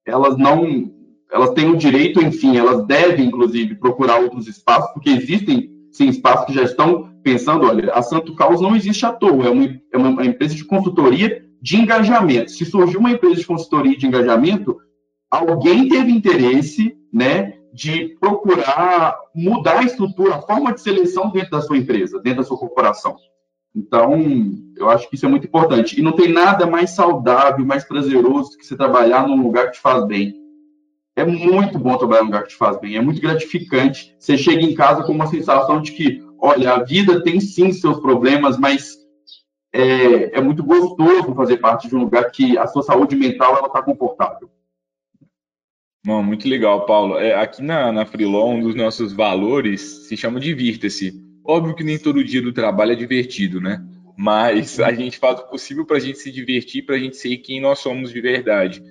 elas 0.06 0.38
não. 0.38 0.92
Elas 1.32 1.52
têm 1.52 1.70
o 1.70 1.78
direito, 1.78 2.22
enfim, 2.24 2.58
elas 2.58 2.86
devem, 2.86 3.28
inclusive, 3.28 3.76
procurar 3.76 4.20
outros 4.20 4.48
espaços, 4.48 4.92
porque 4.94 5.12
existem, 5.12 5.70
sim, 5.92 6.10
espaços 6.10 6.46
que 6.46 6.54
já 6.54 6.64
estão 6.64 7.10
pensando: 7.24 7.66
olha, 7.66 7.94
a 7.94 8.02
Santo 8.02 8.36
Caos 8.36 8.62
não 8.62 8.76
existe 8.76 9.06
à 9.06 9.12
toa, 9.12 9.46
é 9.46 9.50
uma, 9.50 9.82
é 9.94 9.98
uma 9.98 10.26
empresa 10.26 10.56
de 10.56 10.66
consultoria 10.66 11.44
de 11.62 11.78
engajamento. 11.78 12.52
Se 12.52 12.66
surgiu 12.66 13.00
uma 13.00 13.12
empresa 13.12 13.36
de 13.36 13.46
consultoria 13.46 13.98
de 13.98 14.08
engajamento, 14.08 14.78
alguém 15.30 15.88
teve 15.90 16.12
interesse, 16.12 16.96
né, 17.14 17.54
de 17.74 18.18
procurar 18.20 19.16
mudar 19.36 19.80
a 19.80 19.84
estrutura, 19.84 20.36
a 20.36 20.42
forma 20.42 20.74
de 20.74 20.82
seleção 20.82 21.30
dentro 21.30 21.52
da 21.52 21.62
sua 21.62 21.78
empresa, 21.78 22.20
dentro 22.20 22.42
da 22.42 22.48
sua 22.48 22.58
corporação. 22.58 23.16
Então, 23.76 24.20
eu 24.76 24.90
acho 24.90 25.08
que 25.10 25.16
isso 25.16 25.26
é 25.26 25.30
muito 25.30 25.46
importante. 25.46 26.00
E 26.00 26.04
não 26.04 26.14
tem 26.14 26.32
nada 26.32 26.66
mais 26.66 26.92
saudável, 26.92 27.66
mais 27.66 27.84
prazeroso 27.84 28.52
do 28.52 28.58
que 28.58 28.66
você 28.66 28.76
trabalhar 28.76 29.28
num 29.28 29.42
lugar 29.42 29.68
que 29.68 29.74
te 29.74 29.80
faz 29.80 30.06
bem. 30.06 30.34
É 31.20 31.26
muito 31.26 31.78
bom 31.78 31.98
trabalhar 31.98 32.22
num 32.22 32.28
lugar 32.28 32.44
que 32.44 32.50
te 32.50 32.56
faz 32.56 32.80
bem, 32.80 32.96
é 32.96 33.02
muito 33.02 33.20
gratificante. 33.20 34.16
Você 34.18 34.38
chega 34.38 34.62
em 34.62 34.74
casa 34.74 35.04
com 35.04 35.12
uma 35.12 35.28
sensação 35.28 35.82
de 35.82 35.92
que, 35.92 36.24
olha, 36.40 36.76
a 36.76 36.84
vida 36.84 37.22
tem 37.22 37.42
sim 37.42 37.74
seus 37.74 38.00
problemas, 38.00 38.58
mas 38.58 38.98
é, 39.74 40.38
é 40.38 40.42
muito 40.42 40.64
gostoso 40.64 41.36
fazer 41.36 41.58
parte 41.58 41.90
de 41.90 41.96
um 41.96 42.00
lugar 42.00 42.32
que 42.32 42.58
a 42.58 42.66
sua 42.68 42.84
saúde 42.84 43.18
mental 43.18 43.54
está 43.66 43.82
confortável. 43.82 44.50
Bom, 46.06 46.24
muito 46.24 46.48
legal, 46.48 46.86
Paulo. 46.86 47.18
É, 47.18 47.36
aqui 47.36 47.62
na, 47.62 47.92
na 47.92 48.06
Freelon, 48.06 48.56
um 48.56 48.62
dos 48.62 48.76
nossos 48.76 49.12
valores 49.12 50.08
se 50.08 50.16
chama 50.16 50.40
Divirta-se. 50.40 51.14
Óbvio 51.46 51.76
que 51.76 51.84
nem 51.84 52.00
todo 52.00 52.24
dia 52.24 52.42
do 52.42 52.54
trabalho 52.54 52.94
é 52.94 52.96
divertido, 52.96 53.60
né? 53.60 53.86
Mas 54.18 54.80
a 54.80 54.94
gente 54.94 55.18
faz 55.18 55.42
o 55.42 55.50
possível 55.50 55.86
para 55.86 55.98
a 55.98 56.00
gente 56.00 56.18
se 56.18 56.32
divertir, 56.32 56.86
para 56.86 56.96
a 56.96 57.00
gente 57.00 57.18
ser 57.18 57.36
quem 57.40 57.60
nós 57.60 57.80
somos 57.80 58.14
de 58.14 58.22
verdade. 58.22 58.82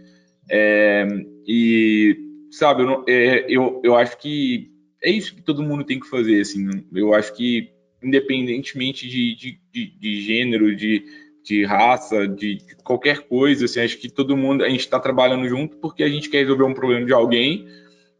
É, 0.50 1.06
e, 1.46 2.16
sabe, 2.50 2.82
eu, 2.82 3.04
é, 3.08 3.46
eu, 3.48 3.80
eu 3.84 3.96
acho 3.96 4.18
que 4.18 4.70
é 5.02 5.10
isso 5.10 5.34
que 5.34 5.42
todo 5.42 5.62
mundo 5.62 5.84
tem 5.84 6.00
que 6.00 6.08
fazer. 6.08 6.40
Assim, 6.40 6.68
eu 6.94 7.14
acho 7.14 7.34
que, 7.34 7.70
independentemente 8.02 9.08
de, 9.08 9.34
de, 9.34 9.60
de, 9.72 9.98
de 9.98 10.20
gênero, 10.22 10.74
de, 10.74 11.04
de 11.44 11.64
raça, 11.64 12.26
de 12.26 12.58
qualquer 12.84 13.20
coisa, 13.28 13.64
assim, 13.64 13.80
acho 13.80 13.98
que 13.98 14.10
todo 14.10 14.36
mundo, 14.36 14.64
a 14.64 14.68
gente 14.68 14.80
está 14.80 14.98
trabalhando 14.98 15.48
junto 15.48 15.76
porque 15.76 16.02
a 16.02 16.08
gente 16.08 16.28
quer 16.28 16.38
resolver 16.38 16.64
um 16.64 16.74
problema 16.74 17.06
de 17.06 17.12
alguém 17.12 17.66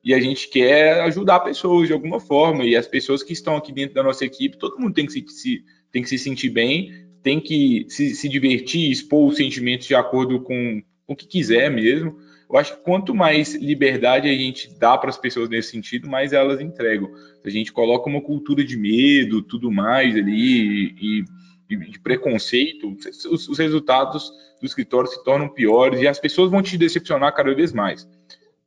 e 0.02 0.14
a 0.14 0.20
gente 0.20 0.48
quer 0.48 1.00
ajudar 1.02 1.40
pessoas 1.40 1.88
de 1.88 1.92
alguma 1.92 2.20
forma, 2.20 2.64
e 2.64 2.76
as 2.76 2.86
pessoas 2.86 3.22
que 3.22 3.32
estão 3.32 3.56
aqui 3.56 3.72
dentro 3.72 3.94
da 3.94 4.02
nossa 4.02 4.24
equipe, 4.24 4.56
todo 4.56 4.78
mundo 4.78 4.94
tem 4.94 5.04
que 5.04 5.12
se, 5.12 5.24
se 5.28 5.64
tem 5.90 6.02
que 6.02 6.08
se 6.08 6.18
sentir 6.18 6.50
bem, 6.50 6.92
tem 7.22 7.40
que 7.40 7.84
se, 7.88 8.14
se 8.14 8.28
divertir, 8.28 8.90
expor 8.90 9.28
os 9.28 9.36
sentimentos 9.36 9.86
de 9.86 9.94
acordo 9.94 10.40
com, 10.40 10.82
o 11.08 11.16
que 11.16 11.26
quiser 11.26 11.70
mesmo. 11.70 12.18
Eu 12.48 12.56
acho 12.56 12.76
que 12.76 12.82
quanto 12.82 13.14
mais 13.14 13.54
liberdade 13.54 14.28
a 14.28 14.32
gente 14.32 14.72
dá 14.78 14.96
para 14.96 15.10
as 15.10 15.18
pessoas 15.18 15.48
nesse 15.48 15.70
sentido, 15.70 16.08
mais 16.08 16.32
elas 16.32 16.60
entregam. 16.60 17.10
Se 17.42 17.48
a 17.48 17.50
gente 17.50 17.72
coloca 17.72 18.08
uma 18.08 18.20
cultura 18.20 18.64
de 18.64 18.76
medo, 18.76 19.42
tudo 19.42 19.70
mais 19.70 20.14
ali, 20.14 20.94
e, 21.00 21.24
e 21.68 21.76
de 21.76 21.98
preconceito, 21.98 22.96
os, 23.30 23.48
os 23.48 23.58
resultados 23.58 24.30
do 24.60 24.66
escritório 24.66 25.10
se 25.10 25.22
tornam 25.24 25.48
piores 25.48 26.00
e 26.00 26.08
as 26.08 26.18
pessoas 26.18 26.50
vão 26.50 26.62
te 26.62 26.78
decepcionar 26.78 27.34
cada 27.34 27.54
vez 27.54 27.72
mais. 27.72 28.08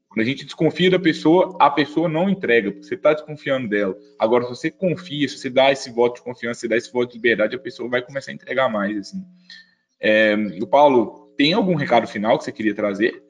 Quando 0.08 0.22
a 0.22 0.26
gente 0.26 0.44
desconfia 0.44 0.92
da 0.92 1.00
pessoa, 1.00 1.56
a 1.58 1.70
pessoa 1.70 2.10
não 2.10 2.30
entrega, 2.30 2.70
porque 2.70 2.86
você 2.86 2.96
está 2.96 3.14
desconfiando 3.14 3.70
dela. 3.70 3.98
Agora, 4.20 4.44
se 4.44 4.50
você 4.50 4.70
confia, 4.70 5.28
se 5.28 5.38
você 5.38 5.50
dá 5.50 5.72
esse 5.72 5.90
voto 5.90 6.16
de 6.16 6.22
confiança, 6.22 6.60
se 6.60 6.68
dá 6.68 6.76
esse 6.76 6.92
voto 6.92 7.12
de 7.12 7.16
liberdade, 7.16 7.56
a 7.56 7.60
pessoa 7.60 7.90
vai 7.90 8.02
começar 8.02 8.32
a 8.32 8.34
entregar 8.34 8.70
mais. 8.70 8.98
Assim. 8.98 9.24
É, 10.02 10.36
o 10.62 10.68
Paulo, 10.68 11.21
tem 11.38 11.54
algum 11.54 11.76
recado 11.76 12.08
final 12.08 12.38
que 12.38 12.44
você 12.44 12.52
queria 12.52 12.76
trazer? 12.76 13.22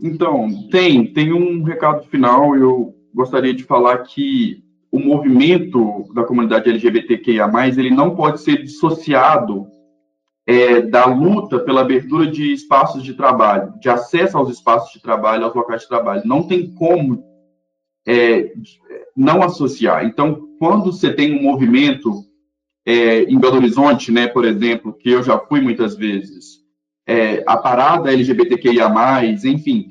Então, 0.00 0.68
tem. 0.70 1.12
Tem 1.12 1.32
um 1.32 1.62
recado 1.62 2.04
final. 2.08 2.56
Eu 2.56 2.94
gostaria 3.14 3.54
de 3.54 3.64
falar 3.64 3.98
que 3.98 4.62
o 4.90 4.98
movimento 4.98 6.04
da 6.14 6.24
comunidade 6.24 6.68
LGBTQIA+, 6.68 7.50
ele 7.76 7.90
não 7.90 8.14
pode 8.14 8.40
ser 8.40 8.62
dissociado 8.62 9.66
é, 10.46 10.82
da 10.82 11.06
luta 11.06 11.58
pela 11.58 11.80
abertura 11.80 12.26
de 12.26 12.52
espaços 12.52 13.02
de 13.02 13.14
trabalho, 13.14 13.74
de 13.80 13.88
acesso 13.88 14.36
aos 14.36 14.50
espaços 14.50 14.92
de 14.92 15.00
trabalho, 15.00 15.44
aos 15.44 15.54
locais 15.54 15.82
de 15.82 15.88
trabalho. 15.88 16.22
Não 16.24 16.46
tem 16.46 16.72
como 16.74 17.24
é, 18.06 18.52
não 19.16 19.42
associar. 19.42 20.04
Então, 20.04 20.48
quando 20.58 20.92
você 20.92 21.12
tem 21.12 21.38
um 21.38 21.42
movimento 21.42 22.12
é, 22.86 23.22
em 23.22 23.38
Belo 23.38 23.56
Horizonte, 23.56 24.12
né, 24.12 24.28
por 24.28 24.44
exemplo, 24.44 24.92
que 24.92 25.10
eu 25.10 25.22
já 25.22 25.38
fui 25.38 25.60
muitas 25.60 25.96
vezes, 25.96 26.63
é, 27.06 27.42
a 27.46 27.56
parada 27.56 28.12
LGBTQIA+, 28.12 28.90
enfim, 29.44 29.90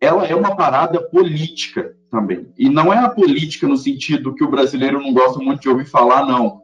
ela 0.00 0.26
é 0.26 0.34
uma 0.34 0.56
parada 0.56 1.00
política 1.00 1.94
também. 2.10 2.52
E 2.58 2.68
não 2.68 2.92
é 2.92 2.98
a 2.98 3.08
política 3.08 3.66
no 3.66 3.76
sentido 3.76 4.34
que 4.34 4.44
o 4.44 4.50
brasileiro 4.50 5.00
não 5.00 5.12
gosta 5.12 5.38
muito 5.38 5.60
de 5.60 5.68
ouvir 5.68 5.86
falar, 5.86 6.26
não 6.26 6.60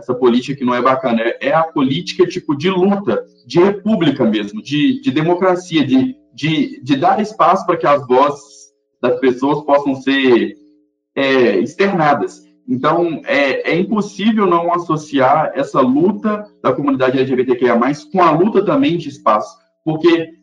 essa 0.00 0.14
política 0.14 0.58
que 0.58 0.64
não 0.64 0.74
é 0.74 0.80
bacana, 0.80 1.20
é, 1.20 1.48
é 1.48 1.54
a 1.54 1.62
política 1.62 2.26
tipo 2.26 2.56
de 2.56 2.70
luta, 2.70 3.24
de 3.46 3.60
república 3.60 4.24
mesmo, 4.24 4.62
de, 4.62 5.00
de 5.00 5.10
democracia, 5.10 5.84
de, 5.86 6.16
de, 6.34 6.82
de 6.82 6.96
dar 6.96 7.20
espaço 7.20 7.66
para 7.66 7.76
que 7.76 7.86
as 7.86 8.06
vozes 8.06 8.70
das 9.00 9.20
pessoas 9.20 9.64
possam 9.64 9.94
ser 9.96 10.54
é, 11.14 11.58
externadas. 11.58 12.42
Então, 12.70 13.20
é, 13.24 13.72
é, 13.72 13.76
impossível 13.76 14.46
não 14.46 14.72
associar 14.72 15.50
essa 15.56 15.80
luta 15.80 16.46
da 16.62 16.72
comunidade 16.72 17.18
LGBTQIA+, 17.18 17.76
com 18.12 18.22
a 18.22 18.30
luta 18.30 18.64
também 18.64 18.96
de 18.96 19.08
espaço, 19.08 19.58
porque 19.84 20.34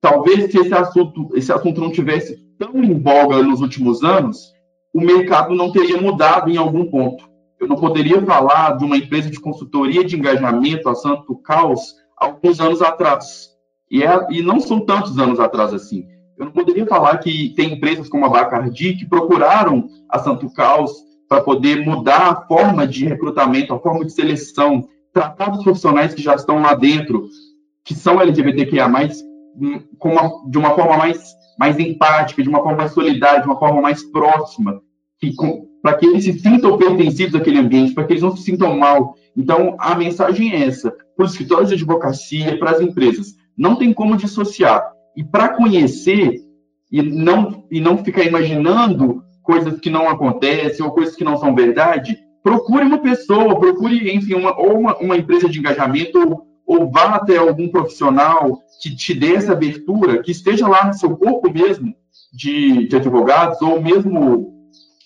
talvez 0.00 0.50
se 0.50 0.58
esse 0.58 0.74
assunto, 0.74 1.30
esse 1.34 1.52
assunto 1.52 1.80
não 1.80 1.92
tivesse 1.92 2.36
tão 2.58 2.82
em 2.82 3.00
voga 3.00 3.44
nos 3.44 3.60
últimos 3.60 4.02
anos, 4.02 4.52
o 4.92 5.00
mercado 5.00 5.54
não 5.54 5.70
teria 5.70 6.00
mudado 6.00 6.50
em 6.50 6.56
algum 6.56 6.84
ponto. 6.90 7.30
Eu 7.60 7.68
não 7.68 7.76
poderia 7.76 8.20
falar 8.22 8.76
de 8.76 8.84
uma 8.84 8.96
empresa 8.96 9.30
de 9.30 9.38
consultoria 9.38 10.04
de 10.04 10.16
engajamento, 10.16 10.88
a 10.88 10.96
Santo 10.96 11.36
Caos, 11.36 11.94
alguns 12.16 12.58
anos 12.58 12.82
atrás. 12.82 13.50
E, 13.88 14.02
é, 14.02 14.26
e 14.30 14.42
não 14.42 14.58
são 14.58 14.80
tantos 14.80 15.16
anos 15.16 15.38
atrás 15.38 15.72
assim. 15.72 16.04
Eu 16.36 16.46
não 16.46 16.52
poderia 16.52 16.86
falar 16.86 17.18
que 17.18 17.50
tem 17.50 17.74
empresas 17.74 18.08
como 18.08 18.26
a 18.26 18.28
Bacardi 18.28 18.94
que 18.94 19.06
procuraram 19.06 19.88
a 20.08 20.18
Santo 20.18 20.52
Caos 20.52 21.06
para 21.28 21.42
poder 21.42 21.84
mudar 21.84 22.30
a 22.30 22.46
forma 22.46 22.86
de 22.86 23.04
recrutamento, 23.04 23.74
a 23.74 23.78
forma 23.78 24.04
de 24.04 24.12
seleção, 24.12 24.88
tratar 25.12 25.52
os 25.52 25.62
profissionais 25.62 26.14
que 26.14 26.22
já 26.22 26.34
estão 26.34 26.60
lá 26.60 26.74
dentro, 26.74 27.28
que 27.84 27.94
são 27.94 28.20
LGBTQIA+, 28.20 28.88
hum, 29.56 29.82
uma, 30.02 30.50
de 30.50 30.58
uma 30.58 30.70
forma 30.70 30.96
mais, 30.96 31.34
mais 31.58 31.78
empática, 31.78 32.42
de 32.42 32.48
uma 32.48 32.62
forma 32.62 32.78
mais 32.78 32.92
solidária, 32.92 33.40
de 33.40 33.46
uma 33.46 33.58
forma 33.58 33.82
mais 33.82 34.02
próxima, 34.04 34.80
para 35.82 35.94
que 35.94 36.06
eles 36.06 36.24
se 36.24 36.38
sintam 36.38 36.78
pertencidos 36.78 37.34
àquele 37.34 37.58
ambiente, 37.58 37.94
para 37.94 38.04
que 38.04 38.14
eles 38.14 38.22
não 38.22 38.34
se 38.34 38.42
sintam 38.42 38.76
mal. 38.76 39.14
Então, 39.36 39.76
a 39.78 39.94
mensagem 39.94 40.52
é 40.52 40.66
essa: 40.66 40.94
para 41.16 41.26
os 41.26 41.32
escritórios 41.32 41.68
de 41.68 41.74
advocacia, 41.74 42.58
para 42.58 42.70
as 42.70 42.80
empresas, 42.80 43.34
não 43.56 43.76
tem 43.76 43.92
como 43.92 44.16
dissociar. 44.16 44.92
E 45.16 45.24
para 45.24 45.50
conhecer 45.50 46.40
e 46.90 47.02
não, 47.02 47.64
e 47.70 47.80
não 47.80 47.98
ficar 47.98 48.22
imaginando 48.22 49.22
coisas 49.48 49.80
que 49.80 49.88
não 49.88 50.10
acontecem 50.10 50.84
ou 50.84 50.92
coisas 50.92 51.16
que 51.16 51.24
não 51.24 51.38
são 51.38 51.54
verdade, 51.54 52.18
procure 52.42 52.84
uma 52.84 52.98
pessoa, 52.98 53.58
procure, 53.58 54.14
enfim, 54.14 54.34
uma, 54.34 54.54
ou 54.60 54.78
uma, 54.78 54.98
uma 54.98 55.16
empresa 55.16 55.48
de 55.48 55.58
engajamento, 55.58 56.18
ou, 56.18 56.46
ou 56.66 56.90
vá 56.90 57.14
até 57.14 57.38
algum 57.38 57.66
profissional 57.70 58.60
que 58.82 58.94
te 58.94 59.14
dê 59.14 59.36
essa 59.36 59.52
abertura, 59.52 60.22
que 60.22 60.32
esteja 60.32 60.68
lá 60.68 60.86
no 60.86 60.92
seu 60.92 61.16
corpo 61.16 61.50
mesmo 61.50 61.94
de, 62.30 62.86
de 62.88 62.96
advogados, 62.96 63.62
ou 63.62 63.80
mesmo 63.80 64.52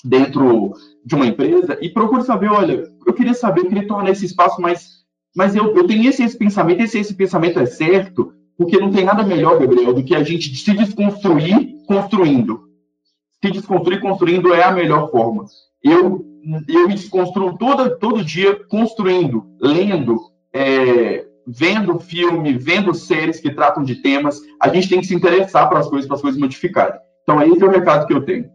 dentro 0.04 0.72
de 1.06 1.14
uma 1.14 1.26
empresa 1.26 1.78
e 1.80 1.88
procure 1.88 2.24
saber, 2.24 2.50
olha, 2.50 2.82
eu 3.06 3.14
queria 3.14 3.34
saber, 3.34 3.60
eu 3.60 3.68
queria 3.68 3.86
tornar 3.86 4.10
esse 4.10 4.26
espaço 4.26 4.60
mais, 4.60 5.04
mas 5.36 5.54
eu, 5.54 5.72
eu 5.76 5.86
tenho 5.86 6.08
esse, 6.08 6.24
esse 6.24 6.36
pensamento, 6.36 6.82
esse, 6.82 6.98
esse 6.98 7.14
pensamento 7.14 7.60
é 7.60 7.66
certo, 7.66 8.32
porque 8.58 8.76
não 8.76 8.90
tem 8.90 9.04
nada 9.04 9.22
melhor, 9.22 9.60
Gabriel, 9.60 9.94
do 9.94 10.02
que 10.02 10.16
a 10.16 10.24
gente 10.24 10.52
se 10.56 10.74
desconstruir 10.74 11.76
construindo. 11.86 12.71
Se 13.44 13.50
desconstruir 13.50 14.00
construindo 14.00 14.54
é 14.54 14.62
a 14.62 14.70
melhor 14.70 15.10
forma. 15.10 15.44
Eu, 15.82 16.24
eu 16.68 16.88
me 16.88 16.94
desconstruo 16.94 17.58
todo, 17.58 17.98
todo 17.98 18.24
dia 18.24 18.54
construindo, 18.66 19.44
lendo, 19.60 20.20
é, 20.52 21.26
vendo 21.46 21.98
filme, 21.98 22.56
vendo 22.56 22.94
séries 22.94 23.40
que 23.40 23.52
tratam 23.52 23.82
de 23.82 23.96
temas. 23.96 24.40
A 24.60 24.68
gente 24.68 24.88
tem 24.88 25.00
que 25.00 25.06
se 25.06 25.14
interessar 25.14 25.68
para 25.68 25.80
as 25.80 25.88
coisas, 25.88 26.06
para 26.06 26.16
as 26.16 26.22
coisas 26.22 26.40
modificarem. 26.40 27.00
Então, 27.22 27.42
esse 27.42 27.62
é 27.62 27.66
o 27.66 27.70
recado 27.70 28.06
que 28.06 28.12
eu 28.12 28.24
tenho. 28.24 28.48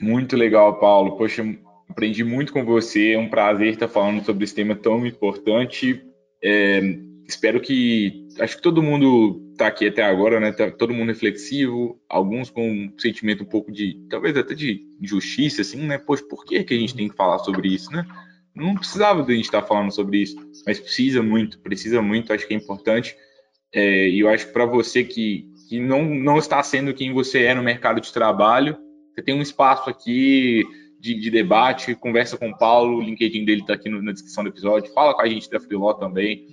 Muito 0.00 0.36
legal, 0.36 0.78
Paulo. 0.78 1.16
Poxa, 1.16 1.44
aprendi 1.88 2.22
muito 2.22 2.52
com 2.52 2.64
você. 2.64 3.12
É 3.12 3.18
um 3.18 3.28
prazer 3.28 3.72
estar 3.72 3.88
falando 3.88 4.24
sobre 4.24 4.44
esse 4.44 4.54
tema 4.54 4.76
tão 4.76 5.04
importante. 5.04 6.04
É, 6.42 6.80
espero 7.26 7.60
que. 7.60 8.27
Acho 8.40 8.56
que 8.56 8.62
todo 8.62 8.82
mundo 8.82 9.50
está 9.52 9.66
aqui 9.66 9.86
até 9.86 10.02
agora, 10.02 10.38
né? 10.38 10.52
Tá 10.52 10.70
todo 10.70 10.94
mundo 10.94 11.08
reflexivo, 11.08 12.00
alguns 12.08 12.50
com 12.50 12.70
um 12.70 12.92
sentimento 12.98 13.42
um 13.42 13.46
pouco 13.46 13.72
de. 13.72 14.06
talvez 14.08 14.36
até 14.36 14.54
de 14.54 14.86
injustiça, 15.00 15.62
assim, 15.62 15.86
né? 15.86 15.98
Poxa, 15.98 16.24
por 16.28 16.44
que, 16.44 16.62
que 16.62 16.74
a 16.74 16.78
gente 16.78 16.94
tem 16.94 17.08
que 17.08 17.16
falar 17.16 17.38
sobre 17.40 17.68
isso, 17.68 17.90
né? 17.90 18.06
Não 18.54 18.74
precisava 18.74 19.22
de 19.22 19.32
a 19.32 19.36
gente 19.36 19.44
estar 19.44 19.62
falando 19.62 19.92
sobre 19.92 20.18
isso, 20.18 20.36
mas 20.66 20.80
precisa 20.80 21.22
muito, 21.22 21.60
precisa 21.60 22.02
muito, 22.02 22.32
acho 22.32 22.46
que 22.46 22.54
é 22.54 22.56
importante. 22.56 23.16
É, 23.72 24.08
e 24.08 24.20
eu 24.20 24.28
acho 24.28 24.46
que 24.46 24.52
para 24.52 24.66
você 24.66 25.04
que, 25.04 25.52
que 25.68 25.78
não, 25.78 26.04
não 26.04 26.38
está 26.38 26.62
sendo 26.62 26.94
quem 26.94 27.12
você 27.12 27.44
é 27.44 27.54
no 27.54 27.62
mercado 27.62 28.00
de 28.00 28.12
trabalho, 28.12 28.76
você 29.14 29.22
tem 29.22 29.34
um 29.34 29.42
espaço 29.42 29.88
aqui 29.90 30.64
de, 31.00 31.14
de 31.14 31.30
debate, 31.30 31.94
conversa 31.94 32.36
com 32.36 32.50
o 32.50 32.58
Paulo, 32.58 32.98
o 32.98 33.02
LinkedIn 33.02 33.44
dele 33.44 33.60
está 33.60 33.74
aqui 33.74 33.88
no, 33.88 34.02
na 34.02 34.12
descrição 34.12 34.42
do 34.42 34.50
episódio, 34.50 34.92
fala 34.92 35.14
com 35.14 35.22
a 35.22 35.28
gente 35.28 35.50
da 35.50 35.60
Freeló 35.60 35.92
também. 35.94 36.46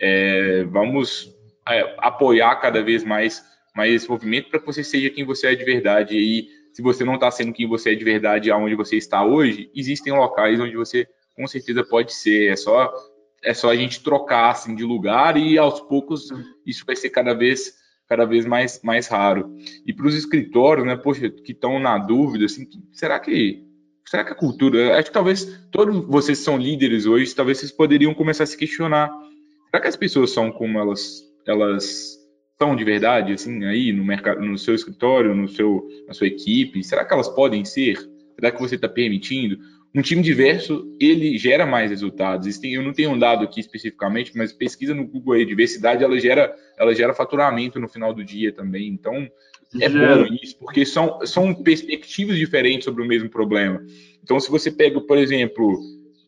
É, 0.00 0.64
vamos 0.64 1.30
é, 1.68 1.94
apoiar 1.98 2.56
cada 2.56 2.82
vez 2.82 3.04
mais, 3.04 3.44
mais 3.76 3.92
esse 3.94 4.08
movimento 4.08 4.48
para 4.50 4.58
que 4.58 4.66
você 4.66 4.82
seja 4.82 5.10
quem 5.10 5.24
você 5.24 5.48
é 5.48 5.54
de 5.54 5.64
verdade. 5.64 6.16
E 6.16 6.48
se 6.72 6.82
você 6.82 7.04
não 7.04 7.14
está 7.14 7.30
sendo 7.30 7.52
quem 7.52 7.68
você 7.68 7.92
é 7.92 7.94
de 7.94 8.04
verdade 8.04 8.50
aonde 8.50 8.74
você 8.74 8.96
está 8.96 9.24
hoje, 9.24 9.70
existem 9.74 10.12
locais 10.12 10.58
onde 10.58 10.76
você 10.76 11.06
com 11.36 11.46
certeza 11.46 11.84
pode 11.84 12.14
ser. 12.14 12.52
É 12.52 12.56
só 12.56 12.92
é 13.42 13.54
só 13.54 13.70
a 13.70 13.76
gente 13.76 14.02
trocar 14.02 14.50
assim 14.50 14.74
de 14.74 14.84
lugar 14.84 15.36
e 15.36 15.56
aos 15.56 15.80
poucos 15.80 16.28
isso 16.66 16.84
vai 16.84 16.94
ser 16.94 17.10
cada 17.10 17.32
vez 17.32 17.78
cada 18.10 18.24
vez 18.24 18.44
mais, 18.44 18.80
mais 18.82 19.06
raro. 19.06 19.56
E 19.86 19.92
para 19.92 20.04
os 20.04 20.16
escritórios, 20.16 20.84
né, 20.84 20.96
poxa, 20.96 21.30
que 21.30 21.52
estão 21.52 21.78
na 21.78 21.96
dúvida, 21.96 22.44
assim, 22.44 22.66
será 22.92 23.20
que 23.20 23.64
será 24.04 24.24
que 24.24 24.32
a 24.32 24.34
cultura, 24.34 24.98
acho 24.98 25.06
que 25.06 25.12
talvez 25.12 25.44
todos 25.70 26.04
vocês 26.06 26.38
são 26.38 26.58
líderes 26.58 27.06
hoje, 27.06 27.32
talvez 27.32 27.58
vocês 27.58 27.70
poderiam 27.70 28.12
começar 28.12 28.42
a 28.42 28.46
se 28.46 28.56
questionar, 28.56 29.08
será 29.70 29.80
que 29.82 29.88
as 29.88 29.96
pessoas 29.96 30.30
são 30.30 30.50
como 30.50 30.78
elas 30.78 31.24
elas 31.46 32.18
são 32.60 32.76
de 32.76 32.84
verdade, 32.84 33.32
assim, 33.32 33.64
aí 33.64 33.92
no 33.92 34.04
mercado, 34.04 34.42
no 34.42 34.58
seu 34.58 34.74
escritório, 34.74 35.34
no 35.34 35.48
seu, 35.48 35.88
na 36.06 36.12
sua 36.12 36.26
equipe, 36.26 36.84
será 36.84 37.04
que 37.04 37.14
elas 37.14 37.28
podem 37.28 37.64
ser? 37.64 37.96
Será 38.34 38.50
que 38.50 38.60
você 38.60 38.74
está 38.74 38.88
permitindo? 38.88 39.58
um 39.94 40.02
time 40.02 40.22
diverso 40.22 40.86
ele 41.00 41.36
gera 41.36 41.66
mais 41.66 41.90
resultados. 41.90 42.62
eu 42.62 42.82
não 42.82 42.92
tenho 42.92 43.10
um 43.10 43.18
dado 43.18 43.44
aqui 43.44 43.60
especificamente, 43.60 44.36
mas 44.36 44.52
pesquisa 44.52 44.94
no 44.94 45.06
Google 45.06 45.34
aí, 45.34 45.44
diversidade 45.44 46.04
ela 46.04 46.18
gera, 46.18 46.54
ela 46.78 46.94
gera 46.94 47.14
faturamento 47.14 47.80
no 47.80 47.88
final 47.88 48.14
do 48.14 48.24
dia 48.24 48.52
também. 48.52 48.88
Então 48.88 49.28
é 49.80 49.88
bom 49.88 50.26
isso, 50.42 50.56
porque 50.58 50.86
são, 50.86 51.24
são 51.26 51.52
perspectivas 51.54 52.36
diferentes 52.36 52.84
sobre 52.84 53.02
o 53.02 53.06
mesmo 53.06 53.28
problema. 53.28 53.84
Então, 54.22 54.38
se 54.38 54.50
você 54.50 54.70
pega, 54.70 55.00
por 55.00 55.16
exemplo, 55.18 55.78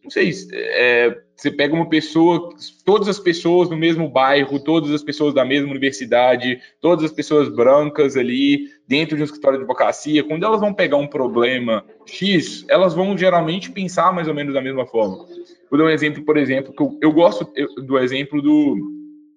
não 0.03 0.11
sei, 0.11 0.32
é, 0.53 1.16
você 1.36 1.50
pega 1.50 1.74
uma 1.74 1.88
pessoa, 1.88 2.50
todas 2.84 3.09
as 3.09 3.18
pessoas 3.18 3.70
no 3.70 3.76
mesmo 3.76 4.09
bairro, 4.09 4.59
todas 4.59 4.90
as 4.90 5.03
pessoas 5.03 5.32
da 5.32 5.44
mesma 5.44 5.70
universidade, 5.70 6.61
todas 6.80 7.05
as 7.05 7.12
pessoas 7.12 7.48
brancas 7.48 8.16
ali, 8.16 8.68
dentro 8.86 9.16
de 9.16 9.22
um 9.22 9.24
escritório 9.24 9.59
de 9.59 9.64
advocacia, 9.64 10.24
quando 10.24 10.44
elas 10.44 10.61
vão 10.61 10.74
pegar 10.74 10.96
um 10.96 11.07
problema 11.07 11.84
X, 12.07 12.64
elas 12.68 12.94
vão 12.94 13.16
geralmente 13.16 13.70
pensar 13.70 14.12
mais 14.12 14.26
ou 14.26 14.34
menos 14.34 14.55
da 14.55 14.61
mesma 14.61 14.86
forma. 14.86 15.24
Vou 15.70 15.78
dar 15.78 15.84
um 15.84 15.90
exemplo, 15.90 16.24
por 16.24 16.36
exemplo, 16.36 16.72
que 16.74 16.82
eu, 16.82 16.98
eu 17.00 17.12
gosto 17.12 17.50
do 17.86 17.98
exemplo 17.98 18.42
do, 18.42 18.76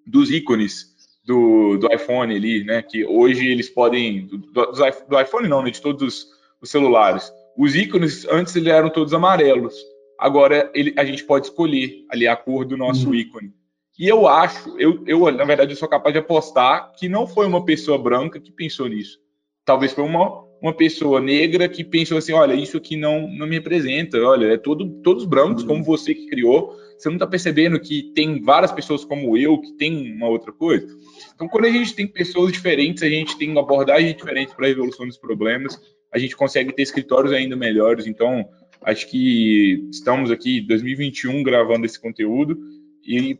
dos 0.05 0.32
ícones 0.32 0.95
do, 1.26 1.78
do 1.78 1.91
iPhone 1.91 2.36
ali, 2.36 2.63
né? 2.63 2.82
Que 2.82 3.05
hoje 3.05 3.47
eles 3.47 3.70
podem. 3.70 4.28
Do, 4.28 4.38
do, 4.38 4.72
do 5.09 5.20
iPhone 5.20 5.47
não, 5.47 5.63
né? 5.63 5.72
De 5.72 5.82
todos 5.82 6.01
os, 6.01 6.28
os, 6.61 6.70
celulares. 6.70 7.32
Os 7.57 7.76
ícones, 7.76 8.26
antes 8.30 8.55
eles 8.55 8.72
eram 8.72 8.89
todos 8.89 9.13
amarelos. 9.13 9.76
Agora 10.20 10.72
ele, 10.74 10.93
a 10.97 11.05
gente 11.05 11.24
pode 11.24 11.47
escolher 11.47 12.05
ali 12.09 12.28
a 12.28 12.36
cor 12.36 12.66
do 12.66 12.78
nosso 12.78 13.09
uhum. 13.09 13.16
ícone. 13.16 13.53
E 13.97 14.07
eu 14.07 14.28
acho, 14.28 14.78
eu, 14.78 15.03
eu, 15.07 15.32
na 15.32 15.45
verdade, 15.45 15.72
eu 15.72 15.78
sou 15.78 15.88
capaz 15.88 16.13
de 16.13 16.20
apostar 16.20 16.91
que 16.97 17.07
não 17.07 17.26
foi 17.26 17.45
uma 17.47 17.63
pessoa 17.63 17.97
branca 17.97 18.39
que 18.39 18.51
pensou 18.51 18.88
nisso. 18.88 19.20
Talvez 19.63 19.93
foi 19.93 20.03
uma, 20.03 20.43
uma 20.61 20.74
pessoa 20.74 21.22
negra 21.22 21.70
que 21.70 21.84
pensou 21.84 22.18
assim: 22.18 22.34
olha, 22.34 22.53
isso 22.53 22.78
aqui 22.78 22.97
não, 22.97 23.28
não 23.28 23.47
me 23.47 23.55
representa, 23.55 24.18
olha, 24.20 24.47
é 24.47 24.57
todo, 24.57 24.89
todos 25.01 25.26
brancos, 25.26 25.63
uhum. 25.63 25.70
como 25.70 25.84
você 25.84 26.13
que 26.13 26.28
criou. 26.28 26.76
Você 26.97 27.09
não 27.09 27.16
está 27.16 27.28
percebendo 27.28 27.80
que 27.80 28.13
tem 28.16 28.41
várias 28.41 28.72
pessoas 28.72 29.03
como 29.03 29.38
eu 29.38 29.59
que 29.59 29.74
tem 29.74 30.13
uma 30.13 30.30
outra 30.30 30.53
coisa? 30.53 30.88
Então, 31.34 31.47
quando 31.47 31.66
a 31.66 31.70
gente 31.70 31.93
tem 31.93 32.07
pessoas 32.07 32.53
diferentes, 32.53 33.03
a 33.03 33.09
gente 33.09 33.38
tem 33.38 33.51
uma 33.51 33.61
abordagem 33.61 34.16
diferente 34.16 34.55
para 34.55 34.66
a 34.66 34.70
resolução 34.70 35.05
dos 35.05 35.18
problemas, 35.18 35.78
a 36.13 36.18
gente 36.18 36.38
consegue 36.38 36.72
ter 36.72 36.84
escritórios 36.84 37.34
ainda 37.34 37.55
melhores. 37.55 38.07
Então, 38.07 38.47
acho 38.86 39.10
que 39.10 39.88
estamos 39.92 40.32
aqui 40.32 40.60
em 40.60 40.68
2021 40.68 41.44
gravando 41.44 41.86
esse 41.86 42.00
conteúdo 42.00 42.58
e 43.04 43.38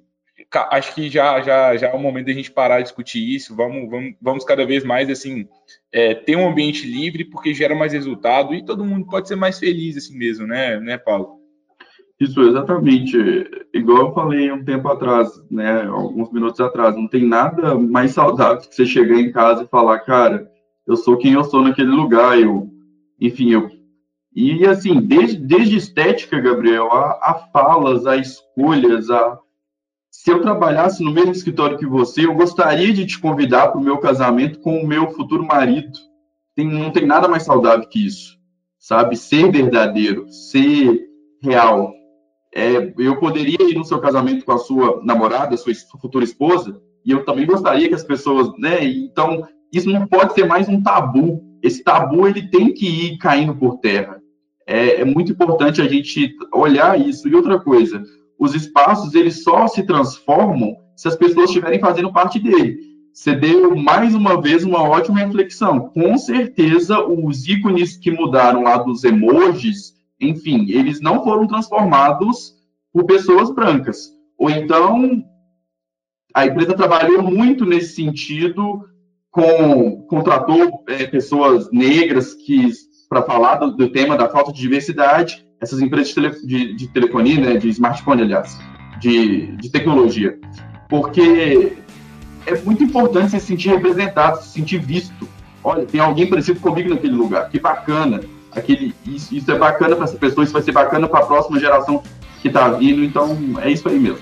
acho 0.72 0.94
que 0.96 1.10
já, 1.10 1.42
já, 1.42 1.76
já 1.78 1.88
é 1.88 1.94
o 1.94 2.00
momento 2.00 2.28
da 2.28 2.34
gente 2.34 2.52
parar 2.52 2.78
de 2.78 2.84
discutir 2.84 3.36
isso. 3.36 3.56
Vamos, 3.56 3.90
vamos, 3.90 4.16
vamos 4.22 4.44
cada 4.44 4.66
vez 4.66 4.84
mais 4.84 5.10
assim 5.10 5.48
é, 5.92 6.14
ter 6.14 6.36
um 6.36 6.48
ambiente 6.48 6.86
livre 6.88 7.26
porque 7.26 7.54
gera 7.54 7.76
mais 7.76 7.94
resultado 7.94 8.54
e 8.54 8.66
todo 8.66 8.86
mundo 8.86 9.06
pode 9.06 9.28
ser 9.28 9.36
mais 9.36 9.60
feliz 9.60 9.96
assim 9.96 10.18
mesmo, 10.18 10.48
né, 10.48 10.80
né, 10.80 10.98
Paulo? 10.98 11.40
Isso, 12.20 12.42
exatamente. 12.42 13.18
Igual 13.74 14.08
eu 14.08 14.14
falei 14.14 14.52
um 14.52 14.64
tempo 14.64 14.88
atrás, 14.88 15.30
né, 15.52 15.84
alguns 15.84 16.32
minutos 16.32 16.60
atrás, 16.60 16.96
não 16.96 17.08
tem 17.08 17.26
nada 17.26 17.76
mais 17.76 18.12
saudável 18.12 18.58
que 18.58 18.74
você 18.74 18.86
chegar 18.86 19.20
em 19.20 19.32
casa 19.32 19.64
e 19.64 19.68
falar, 19.68 20.00
cara, 20.00 20.50
eu 20.88 20.96
sou 20.96 21.18
quem 21.18 21.34
eu 21.34 21.44
sou 21.44 21.62
naquele 21.62 21.92
lugar, 21.92 22.40
eu, 22.40 22.70
enfim, 23.20 23.52
eu. 23.52 23.70
E 24.36 24.66
assim, 24.68 25.00
desde, 25.00 25.38
desde 25.38 25.78
estética, 25.78 26.42
Gabriel, 26.42 26.92
a, 26.92 27.12
a 27.22 27.34
falas, 27.54 28.06
a 28.06 28.18
escolhas, 28.18 29.10
a. 29.10 29.40
Se 30.12 30.32
eu 30.32 30.42
trabalhasse 30.42 31.04
no 31.04 31.12
mesmo 31.12 31.32
escritório 31.32 31.78
que 31.78 31.86
você, 31.86 32.26
eu 32.26 32.34
gostaria 32.34 32.92
de 32.92 33.06
te 33.06 33.20
convidar 33.20 33.70
para 33.70 33.80
o 33.80 33.84
meu 33.84 33.98
casamento 33.98 34.60
com 34.60 34.80
o 34.80 34.88
meu 34.88 35.12
futuro 35.12 35.46
marido. 35.46 35.98
Tem, 36.56 36.68
não 36.68 36.92
tem 36.92 37.06
nada 37.06 37.28
mais 37.28 37.44
saudável 37.44 37.88
que 37.88 38.06
isso, 38.06 38.38
sabe? 38.80 39.16
Ser 39.16 39.52
verdadeiro, 39.52 40.28
ser 40.30 41.06
real, 41.42 41.94
é, 42.56 42.94
eu 42.98 43.20
poderia 43.20 43.58
ir 43.70 43.76
no 43.76 43.84
seu 43.84 44.00
casamento 44.00 44.46
com 44.46 44.54
a 44.54 44.58
sua 44.58 45.02
namorada, 45.04 45.58
sua 45.58 45.74
futura 46.02 46.24
esposa, 46.24 46.82
e 47.06 47.12
eu 47.12 47.26
também 47.26 47.46
gostaria 47.46 47.90
que 47.90 47.94
as 47.94 48.04
pessoas, 48.04 48.50
né? 48.58 48.82
Então, 48.84 49.46
isso 49.74 49.90
não 49.90 50.08
pode 50.08 50.34
ser 50.34 50.46
mais 50.46 50.70
um 50.70 50.82
tabu. 50.82 51.44
Esse 51.62 51.84
tabu 51.84 52.26
ele 52.26 52.50
tem 52.50 52.74
que 52.74 52.88
ir 52.88 53.18
caindo 53.18 53.54
por 53.54 53.80
terra. 53.80 54.22
É, 54.66 55.02
é 55.02 55.06
muito 55.06 55.32
importante 55.32 55.82
a 55.82 55.88
gente 55.88 56.36
olhar 56.54 57.00
isso. 57.00 57.28
E 57.28 57.36
outra 57.36 57.60
coisa, 57.60 58.04
os 58.40 58.54
espaços 58.56 59.14
eles 59.14 59.44
só 59.44 59.68
se 59.68 59.84
transformam 59.84 60.76
se 60.96 61.08
as 61.08 61.16
pessoas 61.16 61.50
estiverem 61.50 61.80
fazendo 61.80 62.12
parte 62.12 62.40
dele. 62.40 62.80
Você 63.14 63.36
deu 63.36 63.76
mais 63.76 64.14
uma 64.14 64.42
vez 64.42 64.64
uma 64.64 64.84
ótima 64.84 65.20
reflexão. 65.20 65.90
Com 65.90 66.18
certeza, 66.18 67.00
os 67.06 67.48
ícones 67.48 67.96
que 67.96 68.12
mudaram 68.12 68.64
lá 68.64 68.78
dos 68.78 69.04
emojis 69.04 69.96
enfim, 70.20 70.70
eles 70.70 71.02
não 71.02 71.24
foram 71.24 71.48
transformados 71.48 72.56
por 72.92 73.06
pessoas 73.06 73.52
brancas. 73.54 74.10
Ou 74.38 74.50
então, 74.50 75.24
a 76.34 76.46
empresa 76.46 76.74
trabalhou 76.74 77.22
muito 77.22 77.66
nesse 77.66 77.96
sentido, 77.96 78.88
com 79.30 80.04
contratou 80.08 80.84
é, 80.88 81.06
pessoas 81.06 81.70
negras 81.72 82.34
que 82.34 82.66
para 83.10 83.22
falar 83.22 83.56
do, 83.56 83.72
do, 83.72 83.90
tema 83.90 84.18
da 84.18 84.28
falta 84.30 84.52
de 84.52 84.60
diversidade, 84.60 85.46
essas 85.62 85.80
empresas 85.80 86.10
de, 86.10 86.16
tele, 86.16 86.30
de, 86.44 86.74
de 86.76 86.88
telefonia, 86.88 87.40
né, 87.40 87.58
de 87.58 87.70
smartphone, 87.70 88.24
aliás, 88.24 88.60
de, 89.00 89.56
de 89.58 89.70
tecnologia, 89.70 90.38
porque 90.90 91.74
é 92.46 92.58
muito 92.62 92.84
importante 92.84 93.32
se 93.32 93.40
sentir 93.40 93.70
representado, 93.70 94.42
se 94.42 94.50
sentir 94.50 94.80
visto. 94.80 95.28
Olha, 95.64 95.86
tem 95.86 96.00
alguém 96.00 96.28
parecido 96.28 96.60
comigo 96.60 96.90
naquele 96.90 97.16
lugar, 97.16 97.50
que 97.50 97.60
bacana 97.60 98.22
aquele, 98.52 98.94
isso, 99.06 99.36
isso 99.36 99.52
é 99.52 99.58
bacana 99.58 99.96
para 99.96 100.06
essa 100.06 100.18
pessoa, 100.18 100.44
isso 100.44 100.54
vai 100.54 100.62
ser 100.62 100.72
bacana 100.72 101.08
para 101.08 101.20
a 101.20 101.26
próxima 101.26 101.60
geração 101.60 102.02
que 102.42 102.48
está 102.48 102.70
vindo, 102.70 103.04
então 103.04 103.38
é 103.62 103.70
isso 103.70 103.88
aí 103.90 104.00
mesmo. 104.00 104.20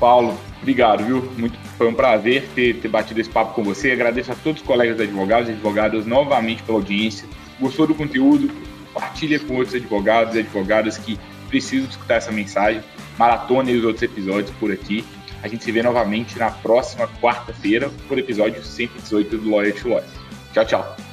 Paulo, 0.00 0.34
obrigado, 0.60 1.04
viu? 1.04 1.22
Muito, 1.36 1.58
foi 1.78 1.86
um 1.86 1.94
prazer 1.94 2.48
ter, 2.56 2.74
ter 2.74 2.88
batido 2.88 3.20
esse 3.20 3.30
papo 3.30 3.54
com 3.54 3.62
você. 3.62 3.92
Agradeço 3.92 4.32
a 4.32 4.34
todos 4.34 4.60
os 4.60 4.66
colegas 4.66 5.00
advogados 5.00 5.48
e 5.48 5.52
advogadas 5.52 6.04
novamente 6.04 6.60
pela 6.64 6.78
audiência. 6.78 7.26
Gostou 7.60 7.86
do 7.86 7.94
conteúdo? 7.94 8.50
Compartilha 8.92 9.38
com 9.38 9.54
outros 9.54 9.76
advogados 9.76 10.34
e 10.34 10.40
advogadas 10.40 10.98
que 10.98 11.18
precisam 11.48 11.88
escutar 11.88 12.16
essa 12.16 12.32
mensagem. 12.32 12.82
Maratona 13.16 13.70
e 13.70 13.76
os 13.76 13.84
outros 13.84 14.02
episódios 14.02 14.50
por 14.58 14.72
aqui. 14.72 15.04
A 15.40 15.46
gente 15.46 15.62
se 15.62 15.70
vê 15.70 15.80
novamente 15.80 16.36
na 16.36 16.50
próxima 16.50 17.06
quarta-feira 17.22 17.88
por 18.08 18.18
episódio 18.18 18.62
118 18.62 19.38
do 19.38 19.50
Lawyer 19.50 19.80
to 19.80 19.88
Lawyer. 19.88 20.04
Tchau, 20.52 20.64
tchau. 20.64 21.07